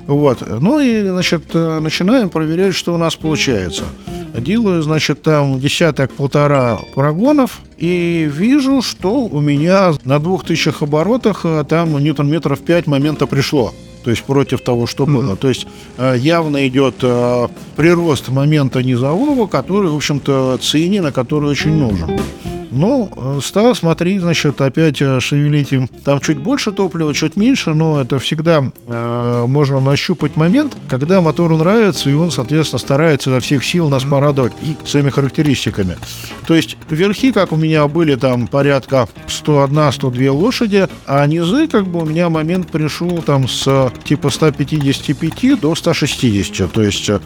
Вот, 0.05 0.43
ну 0.47 0.79
и, 0.79 1.07
значит, 1.07 1.45
э, 1.53 1.79
начинаем 1.79 2.29
проверять, 2.29 2.75
что 2.75 2.93
у 2.93 2.97
нас 2.97 3.15
получается. 3.15 3.83
Делаю, 4.37 4.81
значит, 4.81 5.21
там 5.21 5.59
десяток-полтора 5.59 6.79
прогонов 6.95 7.61
и 7.77 8.29
вижу, 8.31 8.81
что 8.81 9.25
у 9.25 9.39
меня 9.39 9.93
на 10.05 10.19
двух 10.19 10.43
тысячах 10.43 10.81
оборотах 10.81 11.45
там 11.67 11.97
ньютон-метров 11.97 12.59
5 12.59 12.87
момента 12.87 13.27
пришло 13.27 13.73
то 14.03 14.11
есть 14.11 14.23
против 14.23 14.61
того, 14.61 14.87
что 14.87 15.05
было. 15.05 15.35
То 15.35 15.49
есть 15.49 15.67
э, 15.97 16.15
явно 16.17 16.67
идет 16.67 16.95
э, 17.01 17.47
прирост 17.75 18.29
момента 18.29 18.83
низового, 18.83 19.47
который, 19.47 19.89
в 19.89 19.95
общем-то, 19.95 20.57
цене, 20.61 21.01
на 21.01 21.11
который 21.11 21.49
очень 21.49 21.73
нужен. 21.73 22.19
Ну, 22.75 23.09
э, 23.15 23.39
стал 23.43 23.75
смотреть, 23.75 24.21
значит, 24.21 24.59
опять 24.59 24.99
э, 24.99 25.19
шевелить 25.19 25.71
им. 25.71 25.87
Там 26.03 26.19
чуть 26.19 26.39
больше 26.39 26.71
топлива, 26.71 27.13
чуть 27.13 27.35
меньше, 27.35 27.73
но 27.75 28.01
это 28.01 28.17
всегда 28.17 28.63
э, 28.87 29.45
можно 29.47 29.79
нащупать 29.79 30.35
момент, 30.35 30.75
когда 30.89 31.21
мотору 31.21 31.57
нравится, 31.57 32.09
и 32.09 32.13
он, 32.13 32.31
соответственно, 32.31 32.79
старается 32.79 33.29
изо 33.29 33.39
всех 33.41 33.63
сил 33.63 33.89
нас 33.89 34.03
порадовать 34.03 34.53
своими 34.85 35.11
характеристиками. 35.11 35.97
То 36.47 36.55
есть 36.55 36.75
верхи, 36.89 37.31
как 37.31 37.51
у 37.51 37.57
меня 37.57 37.87
были, 37.87 38.15
там 38.15 38.47
порядка 38.47 39.07
101-102 39.27 40.29
лошади, 40.29 40.87
а 41.05 41.25
низы, 41.27 41.67
как 41.67 41.87
бы 41.87 42.01
у 42.01 42.05
меня 42.05 42.29
момент 42.29 42.71
пришел 42.71 43.21
там 43.21 43.47
с 43.47 43.91
типа 44.03 44.31
155 44.31 45.59
до 45.59 45.75
160. 45.75 46.71
То 46.71 46.81
есть 46.81 47.07
э, 47.07 47.19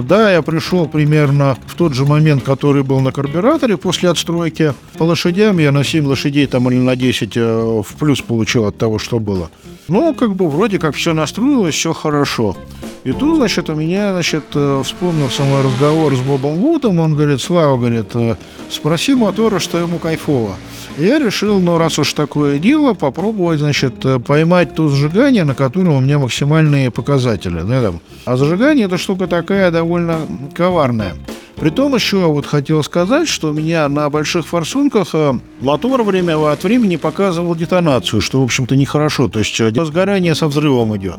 да, 0.00 0.32
я 0.32 0.40
пришел 0.40 0.86
примерно 0.88 1.56
в 1.66 1.74
тот 1.74 1.92
же 1.92 2.06
момент, 2.06 2.42
который 2.42 2.82
был 2.82 3.00
на 3.00 3.12
карбюраторе 3.12 3.76
после 3.76 4.08
отстройки. 4.08 4.72
По 4.96 5.02
лошадям 5.02 5.58
я 5.58 5.70
на 5.70 5.84
7 5.84 6.06
лошадей 6.06 6.46
там 6.46 6.70
или 6.70 6.78
на 6.78 6.96
10 6.96 7.36
э, 7.36 7.82
в 7.82 7.94
плюс 7.98 8.22
получил 8.22 8.64
от 8.64 8.78
того, 8.78 8.98
что 8.98 9.18
было. 9.18 9.50
Ну, 9.88 10.14
как 10.14 10.34
бы 10.34 10.48
вроде 10.48 10.78
как 10.78 10.94
все 10.94 11.12
настроилось, 11.12 11.74
все 11.74 11.92
хорошо. 11.92 12.56
И 13.04 13.12
тут, 13.12 13.36
значит, 13.36 13.68
у 13.68 13.74
меня, 13.74 14.12
значит, 14.12 14.44
э, 14.54 14.82
вспомнился 14.84 15.42
мой 15.42 15.62
разговор 15.62 16.14
с 16.14 16.20
Бобом 16.20 16.54
Вудом. 16.54 17.00
Он 17.00 17.14
говорит, 17.14 17.40
Слава, 17.40 17.76
говорит, 17.76 18.14
э, 18.14 18.36
спроси 18.70 19.14
мотора, 19.14 19.58
что 19.58 19.78
ему 19.78 19.98
кайфово. 19.98 20.54
Я 20.98 21.18
решил, 21.18 21.58
ну, 21.58 21.78
раз 21.78 21.98
уж 21.98 22.12
такое 22.12 22.58
дело, 22.58 22.94
попробовать, 22.94 23.58
значит, 23.58 23.94
поймать 24.26 24.74
то 24.74 24.88
сжигание, 24.88 25.44
на 25.44 25.54
котором 25.54 25.94
у 25.94 26.00
меня 26.00 26.18
максимальные 26.18 26.90
показатели. 26.90 27.60
Да, 27.62 27.82
там. 27.82 28.00
А 28.24 28.36
зажигание– 28.36 28.86
это 28.86 28.98
штука 28.98 29.26
такая 29.26 29.70
довольно 29.82 30.28
коварная. 30.54 31.16
Притом 31.56 31.94
еще 31.94 32.26
вот 32.26 32.46
хотел 32.46 32.82
сказать, 32.82 33.28
что 33.28 33.50
у 33.50 33.52
меня 33.52 33.88
на 33.88 34.08
больших 34.10 34.46
форсунках 34.46 35.08
э, 35.12 35.34
мотор 35.60 36.02
время 36.02 36.36
от 36.50 36.64
времени 36.64 36.96
показывал 36.96 37.54
детонацию, 37.54 38.20
что, 38.20 38.40
в 38.40 38.44
общем-то, 38.44 38.74
нехорошо. 38.74 39.28
То 39.28 39.38
есть 39.38 39.60
э, 39.60 39.70
сгорание 39.84 40.34
со 40.34 40.48
взрывом 40.48 40.96
идет. 40.96 41.16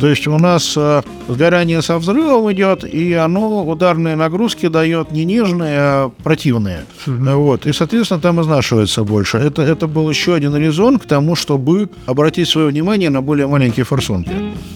То 0.00 0.08
есть 0.08 0.26
у 0.26 0.36
нас 0.38 0.74
э, 0.76 1.02
сгорание 1.28 1.80
со 1.82 1.98
взрывом 1.98 2.52
идет, 2.52 2.84
и 2.84 3.14
оно 3.14 3.66
ударные 3.66 4.16
нагрузки 4.16 4.68
дает 4.68 5.12
не 5.12 5.24
нежные, 5.24 5.78
а 5.78 6.10
противные. 6.22 6.84
Вот. 7.06 7.66
И, 7.66 7.72
соответственно, 7.72 8.20
там 8.20 8.40
изнашивается 8.40 9.04
больше. 9.04 9.38
Это, 9.38 9.62
это 9.62 9.86
был 9.86 10.10
еще 10.10 10.34
один 10.34 10.56
резон 10.56 10.98
к 10.98 11.06
тому, 11.06 11.34
чтобы 11.34 11.88
обратить 12.06 12.48
свое 12.48 12.68
внимание 12.68 13.10
на 13.10 13.22
более 13.22 13.46
маленькие 13.46 13.84
форсунки. 13.84 14.32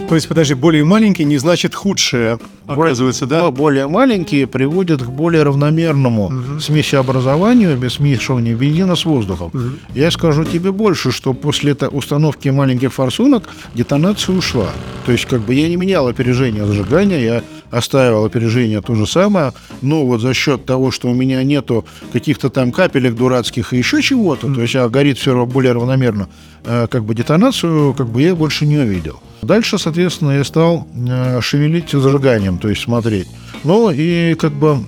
То 0.08 0.14
есть, 0.14 0.28
подожди, 0.28 0.54
более 0.54 0.84
маленький 0.84 1.24
не 1.24 1.38
значит 1.38 1.74
худшее, 1.74 2.38
оказывается, 2.66 3.26
да? 3.26 3.50
Более 3.50 3.88
маленькие 3.88 4.46
приводят 4.46 4.91
к 5.00 5.08
более 5.08 5.42
равномерному 5.42 6.58
смесеобразованию 6.60 7.76
без 7.76 7.94
смешивания 7.94 8.54
бензина 8.54 8.96
с 8.96 9.04
воздухом. 9.04 9.50
Я 9.94 10.10
скажу 10.10 10.44
тебе 10.44 10.72
больше, 10.72 11.12
что 11.12 11.32
после 11.32 11.72
этой 11.72 11.88
установки 11.90 12.48
маленьких 12.48 12.92
форсунок 12.92 13.48
детонация 13.74 14.34
ушла. 14.34 14.70
То 15.06 15.12
есть, 15.12 15.26
как 15.26 15.40
бы 15.40 15.54
я 15.54 15.68
не 15.68 15.76
менял 15.76 16.06
опережение 16.06 16.66
зажигания, 16.66 17.18
я 17.18 17.42
оставил 17.72 18.24
опережение 18.24 18.80
то 18.80 18.94
же 18.94 19.06
самое, 19.06 19.52
но 19.80 20.06
вот 20.06 20.20
за 20.20 20.34
счет 20.34 20.64
того, 20.64 20.92
что 20.92 21.08
у 21.08 21.14
меня 21.14 21.42
нету 21.42 21.84
каких-то 22.12 22.50
там 22.50 22.70
капелек 22.70 23.14
дурацких 23.14 23.72
и 23.72 23.78
еще 23.78 24.00
чего-то, 24.02 24.52
то 24.52 24.60
есть 24.60 24.76
а 24.76 24.88
горит 24.88 25.18
все 25.18 25.44
более 25.46 25.72
равномерно, 25.72 26.28
э, 26.64 26.86
как 26.88 27.04
бы 27.04 27.14
детонацию, 27.14 27.94
как 27.94 28.08
бы 28.08 28.22
я 28.22 28.36
больше 28.36 28.66
не 28.66 28.78
увидел. 28.78 29.20
Дальше, 29.40 29.78
соответственно, 29.78 30.32
я 30.32 30.44
стал 30.44 30.86
э, 30.94 31.40
шевелить 31.40 31.90
зажиганием, 31.90 32.58
то 32.58 32.68
есть 32.68 32.82
смотреть. 32.82 33.26
Ну 33.64 33.90
и 33.90 34.34
как 34.34 34.52
бы 34.52 34.78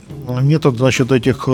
метод, 0.43 0.77
значит, 0.77 1.11
этих 1.11 1.49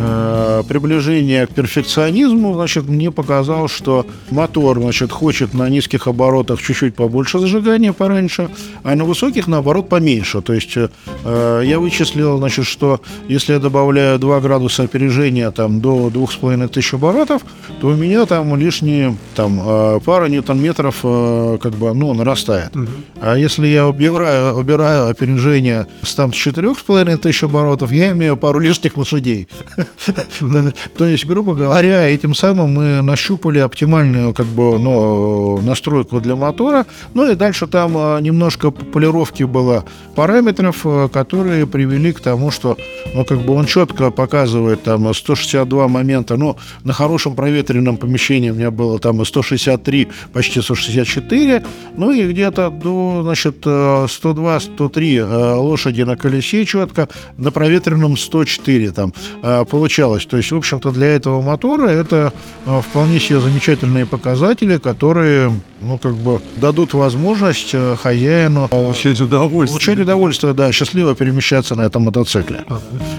э, 0.00 0.62
приближения 0.68 1.46
к 1.46 1.50
перфекционизму, 1.50 2.54
значит, 2.54 2.88
мне 2.88 3.10
показал, 3.10 3.68
что 3.68 4.06
мотор, 4.30 4.80
значит, 4.80 5.12
хочет 5.12 5.54
на 5.54 5.68
низких 5.68 6.06
оборотах 6.06 6.60
чуть-чуть 6.60 6.94
побольше 6.94 7.38
зажигания 7.38 7.92
пораньше, 7.92 8.50
а 8.82 8.94
на 8.94 9.04
высоких, 9.04 9.46
наоборот, 9.46 9.88
поменьше. 9.88 10.40
То 10.42 10.52
есть 10.52 10.76
э, 10.76 11.62
я 11.64 11.78
вычислил, 11.78 12.38
значит, 12.38 12.66
что 12.66 13.00
если 13.28 13.54
я 13.54 13.58
добавляю 13.58 14.18
2 14.18 14.40
градуса 14.40 14.84
опережения 14.84 15.50
там, 15.50 15.80
до 15.80 16.10
2500 16.10 16.94
оборотов, 16.94 17.42
то 17.80 17.88
у 17.88 17.94
меня 17.94 18.26
там 18.26 18.56
лишние 18.56 19.16
там, 19.34 19.60
э, 19.62 20.00
пара 20.04 20.26
ньютон-метров 20.26 20.96
э, 21.02 21.58
как 21.62 21.72
бы, 21.74 21.94
ну, 21.94 22.14
нарастает. 22.14 22.72
А 23.20 23.36
если 23.36 23.66
я 23.66 23.86
убираю, 23.86 24.54
убираю 24.56 25.08
опережение 25.08 25.86
с 26.02 26.14
там 26.14 26.32
с 26.32 26.36
4500 26.36 27.42
оборотов, 27.44 27.92
я 27.92 28.12
имею 28.12 28.36
пару 28.36 28.58
лишних 28.58 28.96
лошадей. 28.96 29.48
То 30.96 31.04
есть, 31.06 31.26
грубо 31.26 31.54
говоря, 31.54 32.08
этим 32.08 32.34
самым 32.34 32.74
мы 32.74 33.02
нащупали 33.02 33.58
оптимальную 33.58 34.32
как 34.34 34.46
бы, 34.46 34.78
ну, 34.78 35.60
настройку 35.60 36.20
для 36.20 36.36
мотора. 36.36 36.86
Ну 37.14 37.30
и 37.30 37.34
дальше 37.34 37.66
там 37.66 37.92
а, 37.96 38.18
немножко 38.20 38.70
полировки 38.70 39.42
было 39.44 39.84
параметров, 40.14 40.80
а, 40.84 41.08
которые 41.08 41.66
привели 41.66 42.12
к 42.12 42.20
тому, 42.20 42.50
что 42.50 42.76
ну, 43.14 43.24
как 43.24 43.40
бы 43.40 43.54
он 43.54 43.66
четко 43.66 44.10
показывает 44.10 44.82
там 44.82 45.12
162 45.12 45.88
момента. 45.88 46.36
Ну, 46.36 46.56
на 46.84 46.92
хорошем 46.92 47.34
проветренном 47.34 47.96
помещении 47.96 48.50
у 48.50 48.54
меня 48.54 48.70
было 48.70 48.98
там 48.98 49.24
163, 49.24 50.08
почти 50.32 50.60
164. 50.62 51.64
Ну 51.96 52.12
и 52.12 52.30
где-то 52.30 52.70
до, 52.70 53.20
значит, 53.22 53.66
102-103 53.66 55.56
лошади 55.56 56.02
на 56.02 56.16
колесе 56.16 56.64
четко, 56.64 57.08
на 57.36 57.50
проветренном 57.50 58.16
104 58.16 58.92
там 58.92 59.12
а, 59.42 59.64
получалось. 59.80 60.26
То 60.26 60.36
есть, 60.36 60.52
в 60.52 60.56
общем-то, 60.56 60.90
для 60.90 61.06
этого 61.06 61.40
мотора 61.40 61.88
это 61.88 62.34
а, 62.66 62.82
вполне 62.82 63.18
себе 63.18 63.40
замечательные 63.40 64.04
показатели, 64.04 64.76
которые, 64.76 65.50
ну, 65.80 65.98
как 65.98 66.14
бы 66.14 66.40
дадут 66.56 66.94
возможность 66.94 67.70
э, 67.72 67.96
хозяину 67.96 68.68
Получать 68.68 69.20
удовольствие. 69.20 69.78
получать 69.78 69.98
удовольствие, 69.98 70.52
да, 70.52 70.72
счастливо 70.72 71.14
перемещаться 71.14 71.74
на 71.74 71.82
этом 71.82 72.02
мотоцикле. 72.02 72.64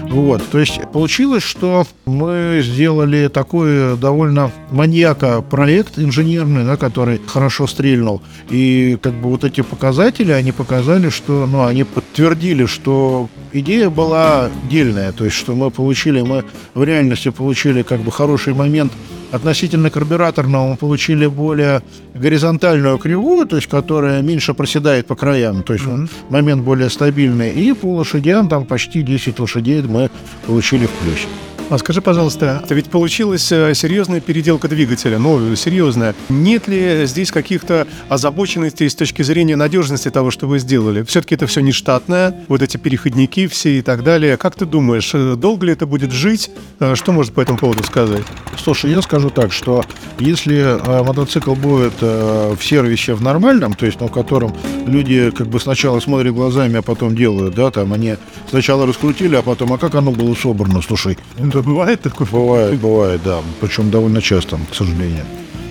Вот, 0.08 0.42
то 0.50 0.58
есть 0.58 0.80
получилось, 0.92 1.42
что 1.42 1.86
мы 2.06 2.60
сделали 2.62 3.28
такой 3.28 3.96
довольно 3.96 4.50
маньяка 4.70 5.42
проект 5.42 5.98
инженерный, 5.98 6.64
да, 6.64 6.76
который 6.76 7.20
хорошо 7.26 7.66
стрельнул. 7.66 8.22
И 8.50 8.98
как 9.02 9.14
бы 9.14 9.30
вот 9.30 9.44
эти 9.44 9.62
показатели, 9.62 10.32
они 10.32 10.52
показали, 10.52 11.08
что, 11.10 11.46
ну, 11.46 11.64
они 11.64 11.84
подтвердили, 11.84 12.66
что 12.66 13.28
идея 13.52 13.90
была 13.90 14.50
дельная, 14.70 15.12
то 15.12 15.24
есть 15.24 15.36
что 15.36 15.54
мы 15.54 15.70
получили, 15.70 16.20
мы 16.20 16.44
в 16.74 16.84
реальности 16.84 17.30
получили 17.30 17.82
как 17.82 18.00
бы 18.00 18.12
хороший 18.12 18.54
момент 18.54 18.92
относительно 19.32 19.90
карбюраторного 19.90 20.68
мы 20.68 20.76
получили 20.76 21.26
более 21.26 21.82
горизонтальную 22.14 22.98
кривую, 22.98 23.46
то 23.46 23.56
есть 23.56 23.66
которая 23.66 24.22
меньше 24.22 24.54
проседает 24.54 25.06
по 25.06 25.16
краям, 25.16 25.62
то 25.62 25.72
есть 25.72 25.84
момент 26.28 26.62
более 26.62 26.90
стабильный. 26.90 27.50
И 27.50 27.72
по 27.72 27.96
лошадям 27.96 28.48
там 28.48 28.64
почти 28.66 29.02
10 29.02 29.40
лошадей 29.40 29.82
мы 29.82 30.10
получили 30.46 30.86
в 30.86 30.90
плюсе. 30.90 31.26
А 31.70 31.78
скажи, 31.78 32.02
пожалуйста, 32.02 32.60
это 32.62 32.74
ведь 32.74 32.90
получилась 32.90 33.50
э, 33.50 33.72
серьезная 33.74 34.20
переделка 34.20 34.68
двигателя, 34.68 35.18
ну, 35.18 35.56
серьезная. 35.56 36.14
Нет 36.28 36.68
ли 36.68 37.06
здесь 37.06 37.30
каких-то 37.32 37.86
озабоченностей 38.10 38.90
с 38.90 38.94
точки 38.94 39.22
зрения 39.22 39.56
надежности 39.56 40.10
того, 40.10 40.30
что 40.30 40.46
вы 40.46 40.58
сделали? 40.58 41.02
Все-таки 41.02 41.34
это 41.34 41.46
все 41.46 41.60
нештатное, 41.60 42.44
вот 42.48 42.60
эти 42.60 42.76
переходники 42.76 43.46
все 43.46 43.78
и 43.78 43.82
так 43.82 44.04
далее. 44.04 44.36
Как 44.36 44.54
ты 44.54 44.66
думаешь, 44.66 45.12
э, 45.14 45.34
долго 45.36 45.64
ли 45.64 45.72
это 45.72 45.86
будет 45.86 46.12
жить? 46.12 46.50
Э, 46.78 46.94
Что 46.94 47.12
может 47.12 47.32
по 47.32 47.40
этому 47.40 47.56
поводу 47.56 47.82
сказать? 47.84 48.24
Слушай, 48.62 48.90
я 48.90 49.00
скажу 49.00 49.30
так, 49.30 49.50
что 49.50 49.82
если 50.18 50.78
мотоцикл 51.02 51.54
будет 51.54 51.94
в 52.02 52.58
сервисе 52.60 53.14
в 53.14 53.22
нормальном, 53.22 53.72
то 53.72 53.86
есть 53.86 53.98
ну, 53.98 54.08
в 54.08 54.12
котором 54.12 54.54
люди 54.86 55.30
как 55.30 55.46
бы 55.46 55.58
сначала 55.58 56.00
смотрят 56.00 56.34
глазами, 56.34 56.76
а 56.78 56.82
потом 56.82 57.16
делают, 57.16 57.54
да, 57.54 57.70
там 57.70 57.94
они 57.94 58.16
сначала 58.50 58.86
раскрутили, 58.86 59.36
а 59.36 59.42
потом, 59.42 59.72
а 59.72 59.78
как 59.78 59.94
оно 59.94 60.12
было 60.12 60.34
собрано, 60.34 60.82
слушай, 60.82 61.16
Это 61.52 61.62
бывает 61.68 62.00
такое? 62.00 62.26
Бывает, 62.26 62.80
бывает, 62.80 63.20
да. 63.24 63.40
Причем 63.60 63.90
довольно 63.90 64.22
часто, 64.22 64.58
к 64.70 64.74
сожалению. 64.74 65.24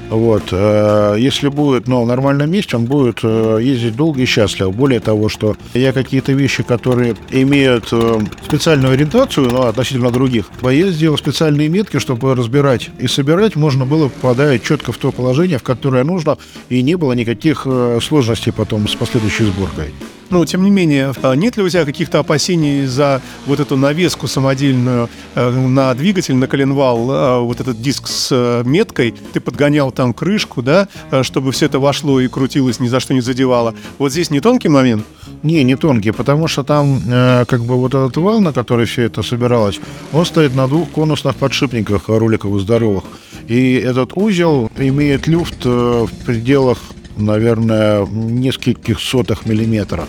Вот. 0.09 0.43
э, 0.51 1.15
Если 1.17 1.47
будет, 1.47 1.88
ну, 1.88 2.03
в 2.03 2.07
нормальном 2.07 2.51
месте, 2.51 2.75
он 2.75 2.85
будет 2.85 3.19
э, 3.23 3.59
ездить 3.61 3.95
долго 3.95 4.21
и 4.21 4.25
счастливо. 4.25 4.69
Более 4.69 5.00
того, 5.00 5.29
что 5.29 5.55
я 5.73 5.93
какие-то 5.93 6.33
вещи, 6.33 6.63
которые 6.63 7.15
имеют 7.31 7.88
э, 7.93 8.19
специальную 8.45 8.93
ориентацию, 8.93 9.50
ну, 9.50 9.61
относительно 9.63 10.11
других, 10.11 10.51
сделал 10.61 11.17
специальные 11.17 11.69
метки, 11.69 11.97
чтобы 11.97 12.35
разбирать 12.35 12.89
и 13.00 13.07
собирать 13.07 13.55
можно 13.55 13.85
было 13.85 14.09
попадать 14.09 14.63
четко 14.63 14.91
в 14.91 14.97
то 14.97 15.11
положение, 15.11 15.57
в 15.57 15.63
которое 15.63 16.03
нужно, 16.03 16.38
и 16.67 16.81
не 16.83 16.95
было 16.95 17.13
никаких 17.13 17.65
сложностей 18.01 18.51
потом 18.51 18.88
с 18.89 18.95
последующей 18.95 19.45
сборкой. 19.45 19.93
Ну, 20.31 20.45
тем 20.45 20.63
не 20.63 20.71
менее, 20.71 21.13
а 21.21 21.33
нет 21.33 21.57
ли 21.57 21.63
у 21.63 21.67
тебя 21.69 21.83
каких-то 21.83 22.19
опасений 22.19 22.85
за 22.85 23.21
вот 23.45 23.59
эту 23.59 23.75
навеску 23.75 24.27
самодельную 24.27 25.09
э, 25.35 25.50
на 25.50 25.93
двигатель, 25.93 26.35
на 26.35 26.47
коленвал, 26.47 27.11
э, 27.11 27.39
вот 27.41 27.59
этот 27.59 27.81
диск 27.81 28.07
с 28.07 28.63
меткой, 28.65 29.13
ты 29.33 29.41
подгонял 29.41 29.91
там 29.91 30.13
крышку, 30.13 30.61
да, 30.61 30.88
чтобы 31.21 31.51
все 31.51 31.65
это 31.65 31.79
вошло 31.79 32.21
и 32.21 32.29
крутилось, 32.29 32.79
ни 32.79 32.88
за 32.88 33.01
что 33.01 33.13
не 33.13 33.19
задевало. 33.19 33.75
Вот 33.97 34.13
здесь 34.13 34.31
не 34.31 34.39
тонкий 34.39 34.69
момент? 34.69 35.05
Не, 35.43 35.63
не 35.65 35.75
тонкий, 35.75 36.11
потому 36.11 36.47
что 36.47 36.63
там 36.63 37.01
э, 37.07 37.45
как 37.45 37.65
бы 37.65 37.75
вот 37.75 37.93
этот 37.93 38.15
вал, 38.15 38.39
на 38.39 38.53
который 38.53 38.85
все 38.85 39.03
это 39.03 39.23
собиралось, 39.23 39.81
он 40.13 40.25
стоит 40.25 40.55
на 40.55 40.67
двух 40.67 40.89
конусных 40.91 41.35
подшипниках 41.35 42.07
роликовых 42.07 42.61
здоровых. 42.61 43.03
И 43.47 43.73
этот 43.73 44.15
узел 44.15 44.71
имеет 44.77 45.27
люфт 45.27 45.65
э, 45.65 46.05
в 46.09 46.25
пределах, 46.25 46.77
наверное, 47.21 48.05
нескольких 48.05 48.99
сотых 48.99 49.45
миллиметра. 49.45 50.05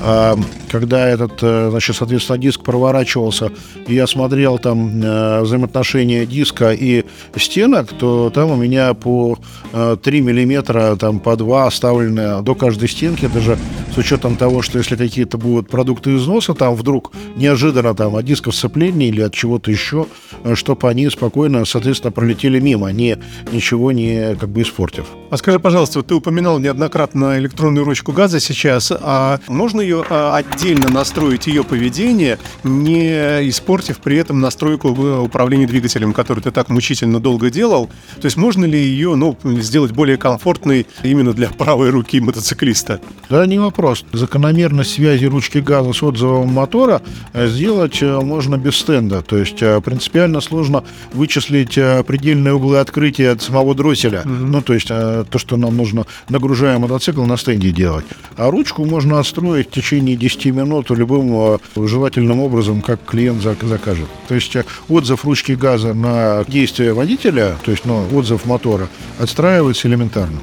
А 0.00 0.36
когда 0.70 1.08
этот, 1.08 1.38
э, 1.42 1.70
значит, 1.70 1.96
соответственно, 1.96 2.38
диск 2.38 2.62
проворачивался, 2.62 3.50
и 3.86 3.94
я 3.94 4.06
смотрел 4.06 4.58
там 4.58 5.02
э, 5.02 5.40
взаимоотношения 5.42 6.26
диска 6.26 6.72
и 6.72 7.04
стенок, 7.36 7.92
то 7.92 8.30
там 8.30 8.50
у 8.50 8.56
меня 8.56 8.94
по 8.94 9.38
э, 9.72 9.96
3 10.02 10.20
миллиметра, 10.20 10.96
там 10.96 11.18
по 11.20 11.36
2 11.36 11.66
оставлены 11.66 12.42
до 12.42 12.54
каждой 12.54 12.88
стенки, 12.88 13.26
даже 13.32 13.58
с 13.94 13.98
учетом 13.98 14.36
того, 14.36 14.62
что 14.62 14.78
если 14.78 14.96
какие-то 14.96 15.38
будут 15.38 15.68
продукты 15.68 16.16
износа, 16.16 16.54
там 16.54 16.74
вдруг 16.74 17.12
неожиданно 17.36 17.94
там 17.94 18.16
от 18.16 18.24
диска 18.24 18.50
сцепления 18.50 19.08
или 19.08 19.22
от 19.22 19.32
чего-то 19.32 19.70
еще, 19.70 20.06
чтобы 20.54 20.88
они 20.88 21.08
спокойно, 21.08 21.64
соответственно, 21.64 22.12
пролетели 22.12 22.60
мимо, 22.60 22.88
не, 22.92 23.18
ничего 23.52 23.92
не 23.92 24.36
как 24.36 24.50
бы 24.50 24.62
испортив. 24.62 25.06
А 25.30 25.36
скажи, 25.36 25.58
пожалуйста, 25.58 26.02
ты 26.02 26.14
упоминал 26.14 26.58
неоднократно 26.58 27.38
электронную 27.38 27.84
ручку 27.84 28.12
газа 28.12 28.40
сейчас, 28.40 28.92
а 28.92 29.40
можно 29.48 29.85
ее 29.86 30.04
а, 30.10 30.36
отдельно 30.36 30.90
настроить 30.90 31.46
ее 31.46 31.64
поведение, 31.64 32.38
не 32.64 33.48
испортив 33.48 33.98
при 33.98 34.16
этом 34.16 34.40
настройку 34.40 34.88
э, 34.88 35.18
управления 35.20 35.66
двигателем, 35.66 36.12
который 36.12 36.40
ты 36.40 36.50
так 36.50 36.68
мучительно 36.68 37.20
долго 37.20 37.50
делал. 37.50 37.88
То 38.20 38.26
есть 38.26 38.36
можно 38.36 38.64
ли 38.64 38.78
ее 38.78 39.14
ну, 39.14 39.38
сделать 39.44 39.92
более 39.92 40.16
комфортной 40.16 40.86
именно 41.02 41.32
для 41.32 41.48
правой 41.58 41.90
руки 41.90 42.20
мотоциклиста? 42.20 43.00
Да, 43.30 43.46
не 43.46 43.58
вопрос. 43.58 44.04
Закономерность 44.12 44.94
связи 44.94 45.26
ручки 45.26 45.58
газа 45.58 45.92
с 45.92 46.02
отзывом 46.02 46.48
мотора 46.48 47.00
э, 47.32 47.46
сделать 47.46 48.02
э, 48.02 48.20
можно 48.20 48.56
без 48.56 48.76
стенда. 48.76 49.22
То 49.22 49.38
есть 49.38 49.58
принципиально 49.84 50.40
сложно 50.40 50.84
вычислить 51.12 51.74
предельные 52.06 52.54
углы 52.54 52.78
открытия 52.78 53.30
от 53.30 53.42
самого 53.42 53.74
дросселя. 53.74 54.22
Ну, 54.24 54.60
то 54.62 54.74
есть 54.74 54.88
то, 54.88 55.26
что 55.36 55.56
нам 55.56 55.76
нужно, 55.76 56.06
нагружая 56.28 56.78
мотоцикл, 56.78 57.22
на 57.24 57.36
стенде 57.36 57.70
делать. 57.70 58.04
А 58.36 58.50
ручку 58.50 58.84
можно 58.84 59.20
отстроить 59.20 59.75
течение 59.76 60.16
10 60.16 60.46
минут 60.46 60.90
любым 60.90 61.32
э, 61.34 61.58
желательным 61.76 62.40
образом, 62.40 62.82
как 62.82 63.04
клиент 63.04 63.42
зак- 63.42 63.66
закажет. 63.66 64.08
То 64.28 64.34
есть 64.34 64.56
э, 64.56 64.64
отзыв 64.88 65.24
ручки 65.24 65.52
газа 65.52 65.94
на 65.94 66.44
действие 66.48 66.92
водителя, 66.92 67.56
то 67.64 67.70
есть 67.70 67.84
ну, 67.84 68.06
отзыв 68.16 68.46
мотора, 68.46 68.88
отстраивается 69.18 69.88
элементарно. 69.88 70.40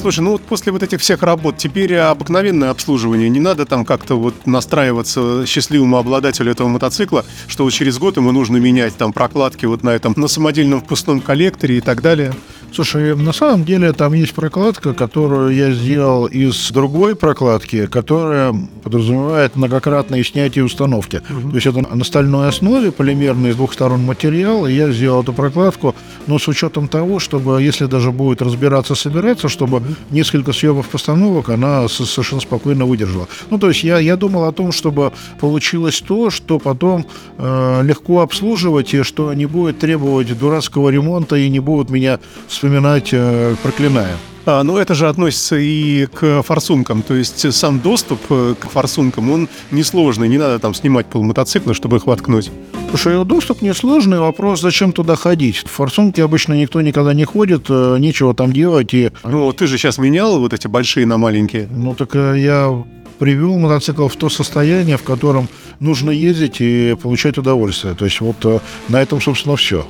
Слушай, 0.00 0.20
ну 0.20 0.32
вот 0.32 0.40
после 0.42 0.72
вот 0.72 0.82
этих 0.82 1.00
всех 1.00 1.22
работ 1.22 1.58
теперь 1.58 1.94
обыкновенное 1.96 2.70
обслуживание. 2.70 3.28
Не 3.28 3.40
надо 3.40 3.66
там 3.66 3.84
как-то 3.84 4.18
вот 4.18 4.46
настраиваться 4.46 5.44
счастливому 5.46 5.98
обладателю 5.98 6.50
этого 6.52 6.68
мотоцикла, 6.68 7.26
что 7.48 7.64
вот 7.64 7.72
через 7.74 7.98
год 7.98 8.16
ему 8.16 8.32
нужно 8.32 8.56
менять 8.56 8.96
там 8.96 9.12
прокладки 9.12 9.66
вот 9.66 9.82
на 9.82 9.90
этом, 9.90 10.14
на 10.16 10.26
самодельном 10.26 10.80
впускном 10.80 11.20
коллекторе 11.20 11.78
и 11.78 11.80
так 11.82 12.00
далее. 12.00 12.32
Слушай, 12.72 13.16
на 13.16 13.32
самом 13.32 13.64
деле 13.64 13.92
там 13.92 14.12
есть 14.12 14.32
прокладка, 14.32 14.94
которую 14.94 15.54
я 15.54 15.72
сделал 15.72 16.26
из 16.26 16.70
другой 16.70 17.16
прокладки, 17.16 17.86
которая 17.86 18.54
подразумевает 18.84 19.56
многократное 19.56 20.22
снятие 20.22 20.64
установки. 20.64 21.20
То 21.28 21.54
есть 21.54 21.66
это 21.66 21.80
на 21.94 22.04
стальной 22.04 22.48
основе, 22.48 22.92
полимерный 22.92 23.52
с 23.52 23.56
двух 23.56 23.72
сторон 23.72 24.02
материал, 24.04 24.66
и 24.66 24.72
я 24.72 24.92
сделал 24.92 25.22
эту 25.22 25.32
прокладку, 25.32 25.96
но 26.28 26.38
с 26.38 26.46
учетом 26.46 26.86
того, 26.86 27.18
чтобы, 27.18 27.60
если 27.60 27.86
даже 27.86 28.12
будет 28.12 28.40
разбираться, 28.40 28.94
собираться, 28.94 29.48
чтобы 29.48 29.82
несколько 30.10 30.52
съемов 30.52 30.88
постановок 30.88 31.48
она 31.48 31.88
с- 31.88 32.04
совершенно 32.06 32.40
спокойно 32.40 32.86
выдержала. 32.86 33.26
Ну, 33.50 33.58
то 33.58 33.68
есть 33.68 33.82
я, 33.82 33.98
я 33.98 34.16
думал 34.16 34.44
о 34.44 34.52
том, 34.52 34.70
чтобы 34.70 35.12
получилось 35.40 36.00
то, 36.06 36.30
что 36.30 36.58
потом 36.60 37.04
э, 37.36 37.80
легко 37.82 38.20
обслуживать, 38.20 38.94
и 38.94 39.02
что 39.02 39.34
не 39.34 39.46
будет 39.46 39.80
требовать 39.80 40.38
дурацкого 40.38 40.88
ремонта 40.90 41.34
и 41.36 41.48
не 41.48 41.58
будут 41.60 41.90
меня 41.90 42.20
вспоминать, 42.60 43.08
э, 43.12 43.56
проклиная. 43.62 44.18
А, 44.44 44.62
ну, 44.62 44.76
это 44.76 44.94
же 44.94 45.08
относится 45.08 45.56
и 45.56 46.04
к 46.04 46.42
форсункам. 46.42 47.00
То 47.00 47.14
есть 47.14 47.50
сам 47.54 47.80
доступ 47.80 48.20
э, 48.28 48.54
к 48.60 48.68
форсункам, 48.68 49.30
он 49.30 49.48
несложный. 49.70 50.28
Не 50.28 50.36
надо 50.36 50.58
там 50.58 50.74
снимать 50.74 51.06
пол 51.06 51.22
мотоцикла, 51.22 51.72
чтобы 51.72 51.96
их 51.96 52.06
воткнуть. 52.06 52.50
Слушай, 52.90 53.24
доступ 53.24 53.62
несложный, 53.62 54.18
вопрос, 54.18 54.60
зачем 54.60 54.92
туда 54.92 55.16
ходить. 55.16 55.56
В 55.56 55.70
форсунке 55.70 56.22
обычно 56.22 56.52
никто 56.52 56.82
никогда 56.82 57.14
не 57.14 57.24
ходит, 57.24 57.66
э, 57.70 57.96
нечего 57.98 58.34
там 58.34 58.52
делать, 58.52 58.92
и, 58.92 59.10
Ну, 59.24 59.50
ты 59.54 59.66
же 59.66 59.78
сейчас 59.78 59.96
менял 59.96 60.38
вот 60.38 60.52
эти 60.52 60.66
большие 60.66 61.06
на 61.06 61.16
маленькие. 61.16 61.66
ну, 61.74 61.94
так 61.94 62.14
я 62.14 62.84
привел 63.18 63.58
мотоцикл 63.58 64.08
в 64.08 64.16
то 64.16 64.28
состояние, 64.28 64.98
в 64.98 65.02
котором 65.02 65.48
нужно 65.78 66.10
ездить 66.10 66.60
и 66.60 66.94
получать 67.02 67.38
удовольствие. 67.38 67.94
То 67.94 68.04
есть 68.04 68.20
вот 68.20 68.62
на 68.88 69.00
этом, 69.00 69.20
собственно, 69.22 69.56
все. 69.56 69.86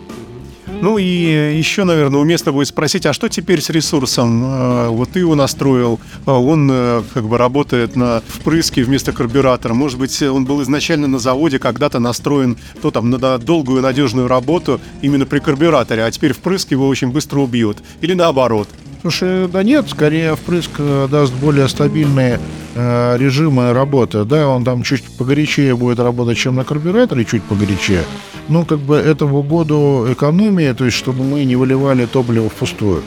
Ну 0.67 0.99
и 0.99 1.05
еще, 1.05 1.85
наверное, 1.85 2.21
уместно 2.21 2.52
будет 2.52 2.69
спросить, 2.69 3.07
а 3.07 3.12
что 3.12 3.29
теперь 3.29 3.61
с 3.61 3.71
ресурсом? 3.71 4.43
А, 4.45 4.88
Вот 4.90 5.11
ты 5.11 5.21
его 5.21 5.35
настроил, 5.35 6.00
а 6.26 6.38
он 6.40 6.71
э, 6.71 7.02
как 7.12 7.25
бы 7.25 7.38
работает 7.38 7.97
на 7.97 8.23
впрыске 8.26 8.83
вместо 8.83 9.12
карбюратора. 9.12 9.75
Может 9.75 9.99
быть, 9.99 10.23
он 10.23 10.45
был 10.45 10.62
изначально 10.62 11.07
на 11.07 11.19
заводе 11.19 11.59
когда-то 11.59 11.99
настроен 11.99 12.57
то 12.83 12.90
там 12.90 13.11
на 13.11 13.38
долгую 13.38 13.83
надежную 13.83 14.29
работу 14.29 14.81
именно 15.02 15.26
при 15.26 15.40
карбюраторе, 15.40 16.05
а 16.05 16.11
теперь 16.11 16.33
впрыск 16.33 16.71
его 16.71 16.88
очень 16.88 17.11
быстро 17.11 17.40
убьет. 17.40 17.79
Или 18.00 18.14
наоборот. 18.14 18.69
Слушай, 19.02 19.49
да 19.49 19.62
нет, 19.62 19.88
скорее 19.88 20.37
впрыск 20.37 20.71
э, 20.79 21.09
даст 21.11 21.33
более 21.35 21.69
стабильные 21.69 22.38
э, 22.81 23.17
режимы 23.19 23.73
работы. 23.73 24.25
Да, 24.25 24.49
он 24.49 24.65
там 24.65 24.83
чуть 24.83 25.03
погорячее 25.19 25.77
будет 25.77 26.01
работать, 26.01 26.39
чем 26.39 26.57
на 26.57 26.65
карбюраторе, 26.65 27.25
чуть 27.25 27.43
погорячее. 27.43 28.03
Ну, 28.49 28.65
как 28.65 28.79
бы 28.79 28.97
это 28.97 29.27
в 29.27 29.37
угоду 29.37 30.07
экономии, 30.11 30.73
то 30.73 30.85
есть 30.85 30.97
чтобы 30.97 31.23
мы 31.25 31.45
не 31.45 31.57
выливали 31.57 32.07
топливо 32.07 32.49
впустую. 32.49 33.03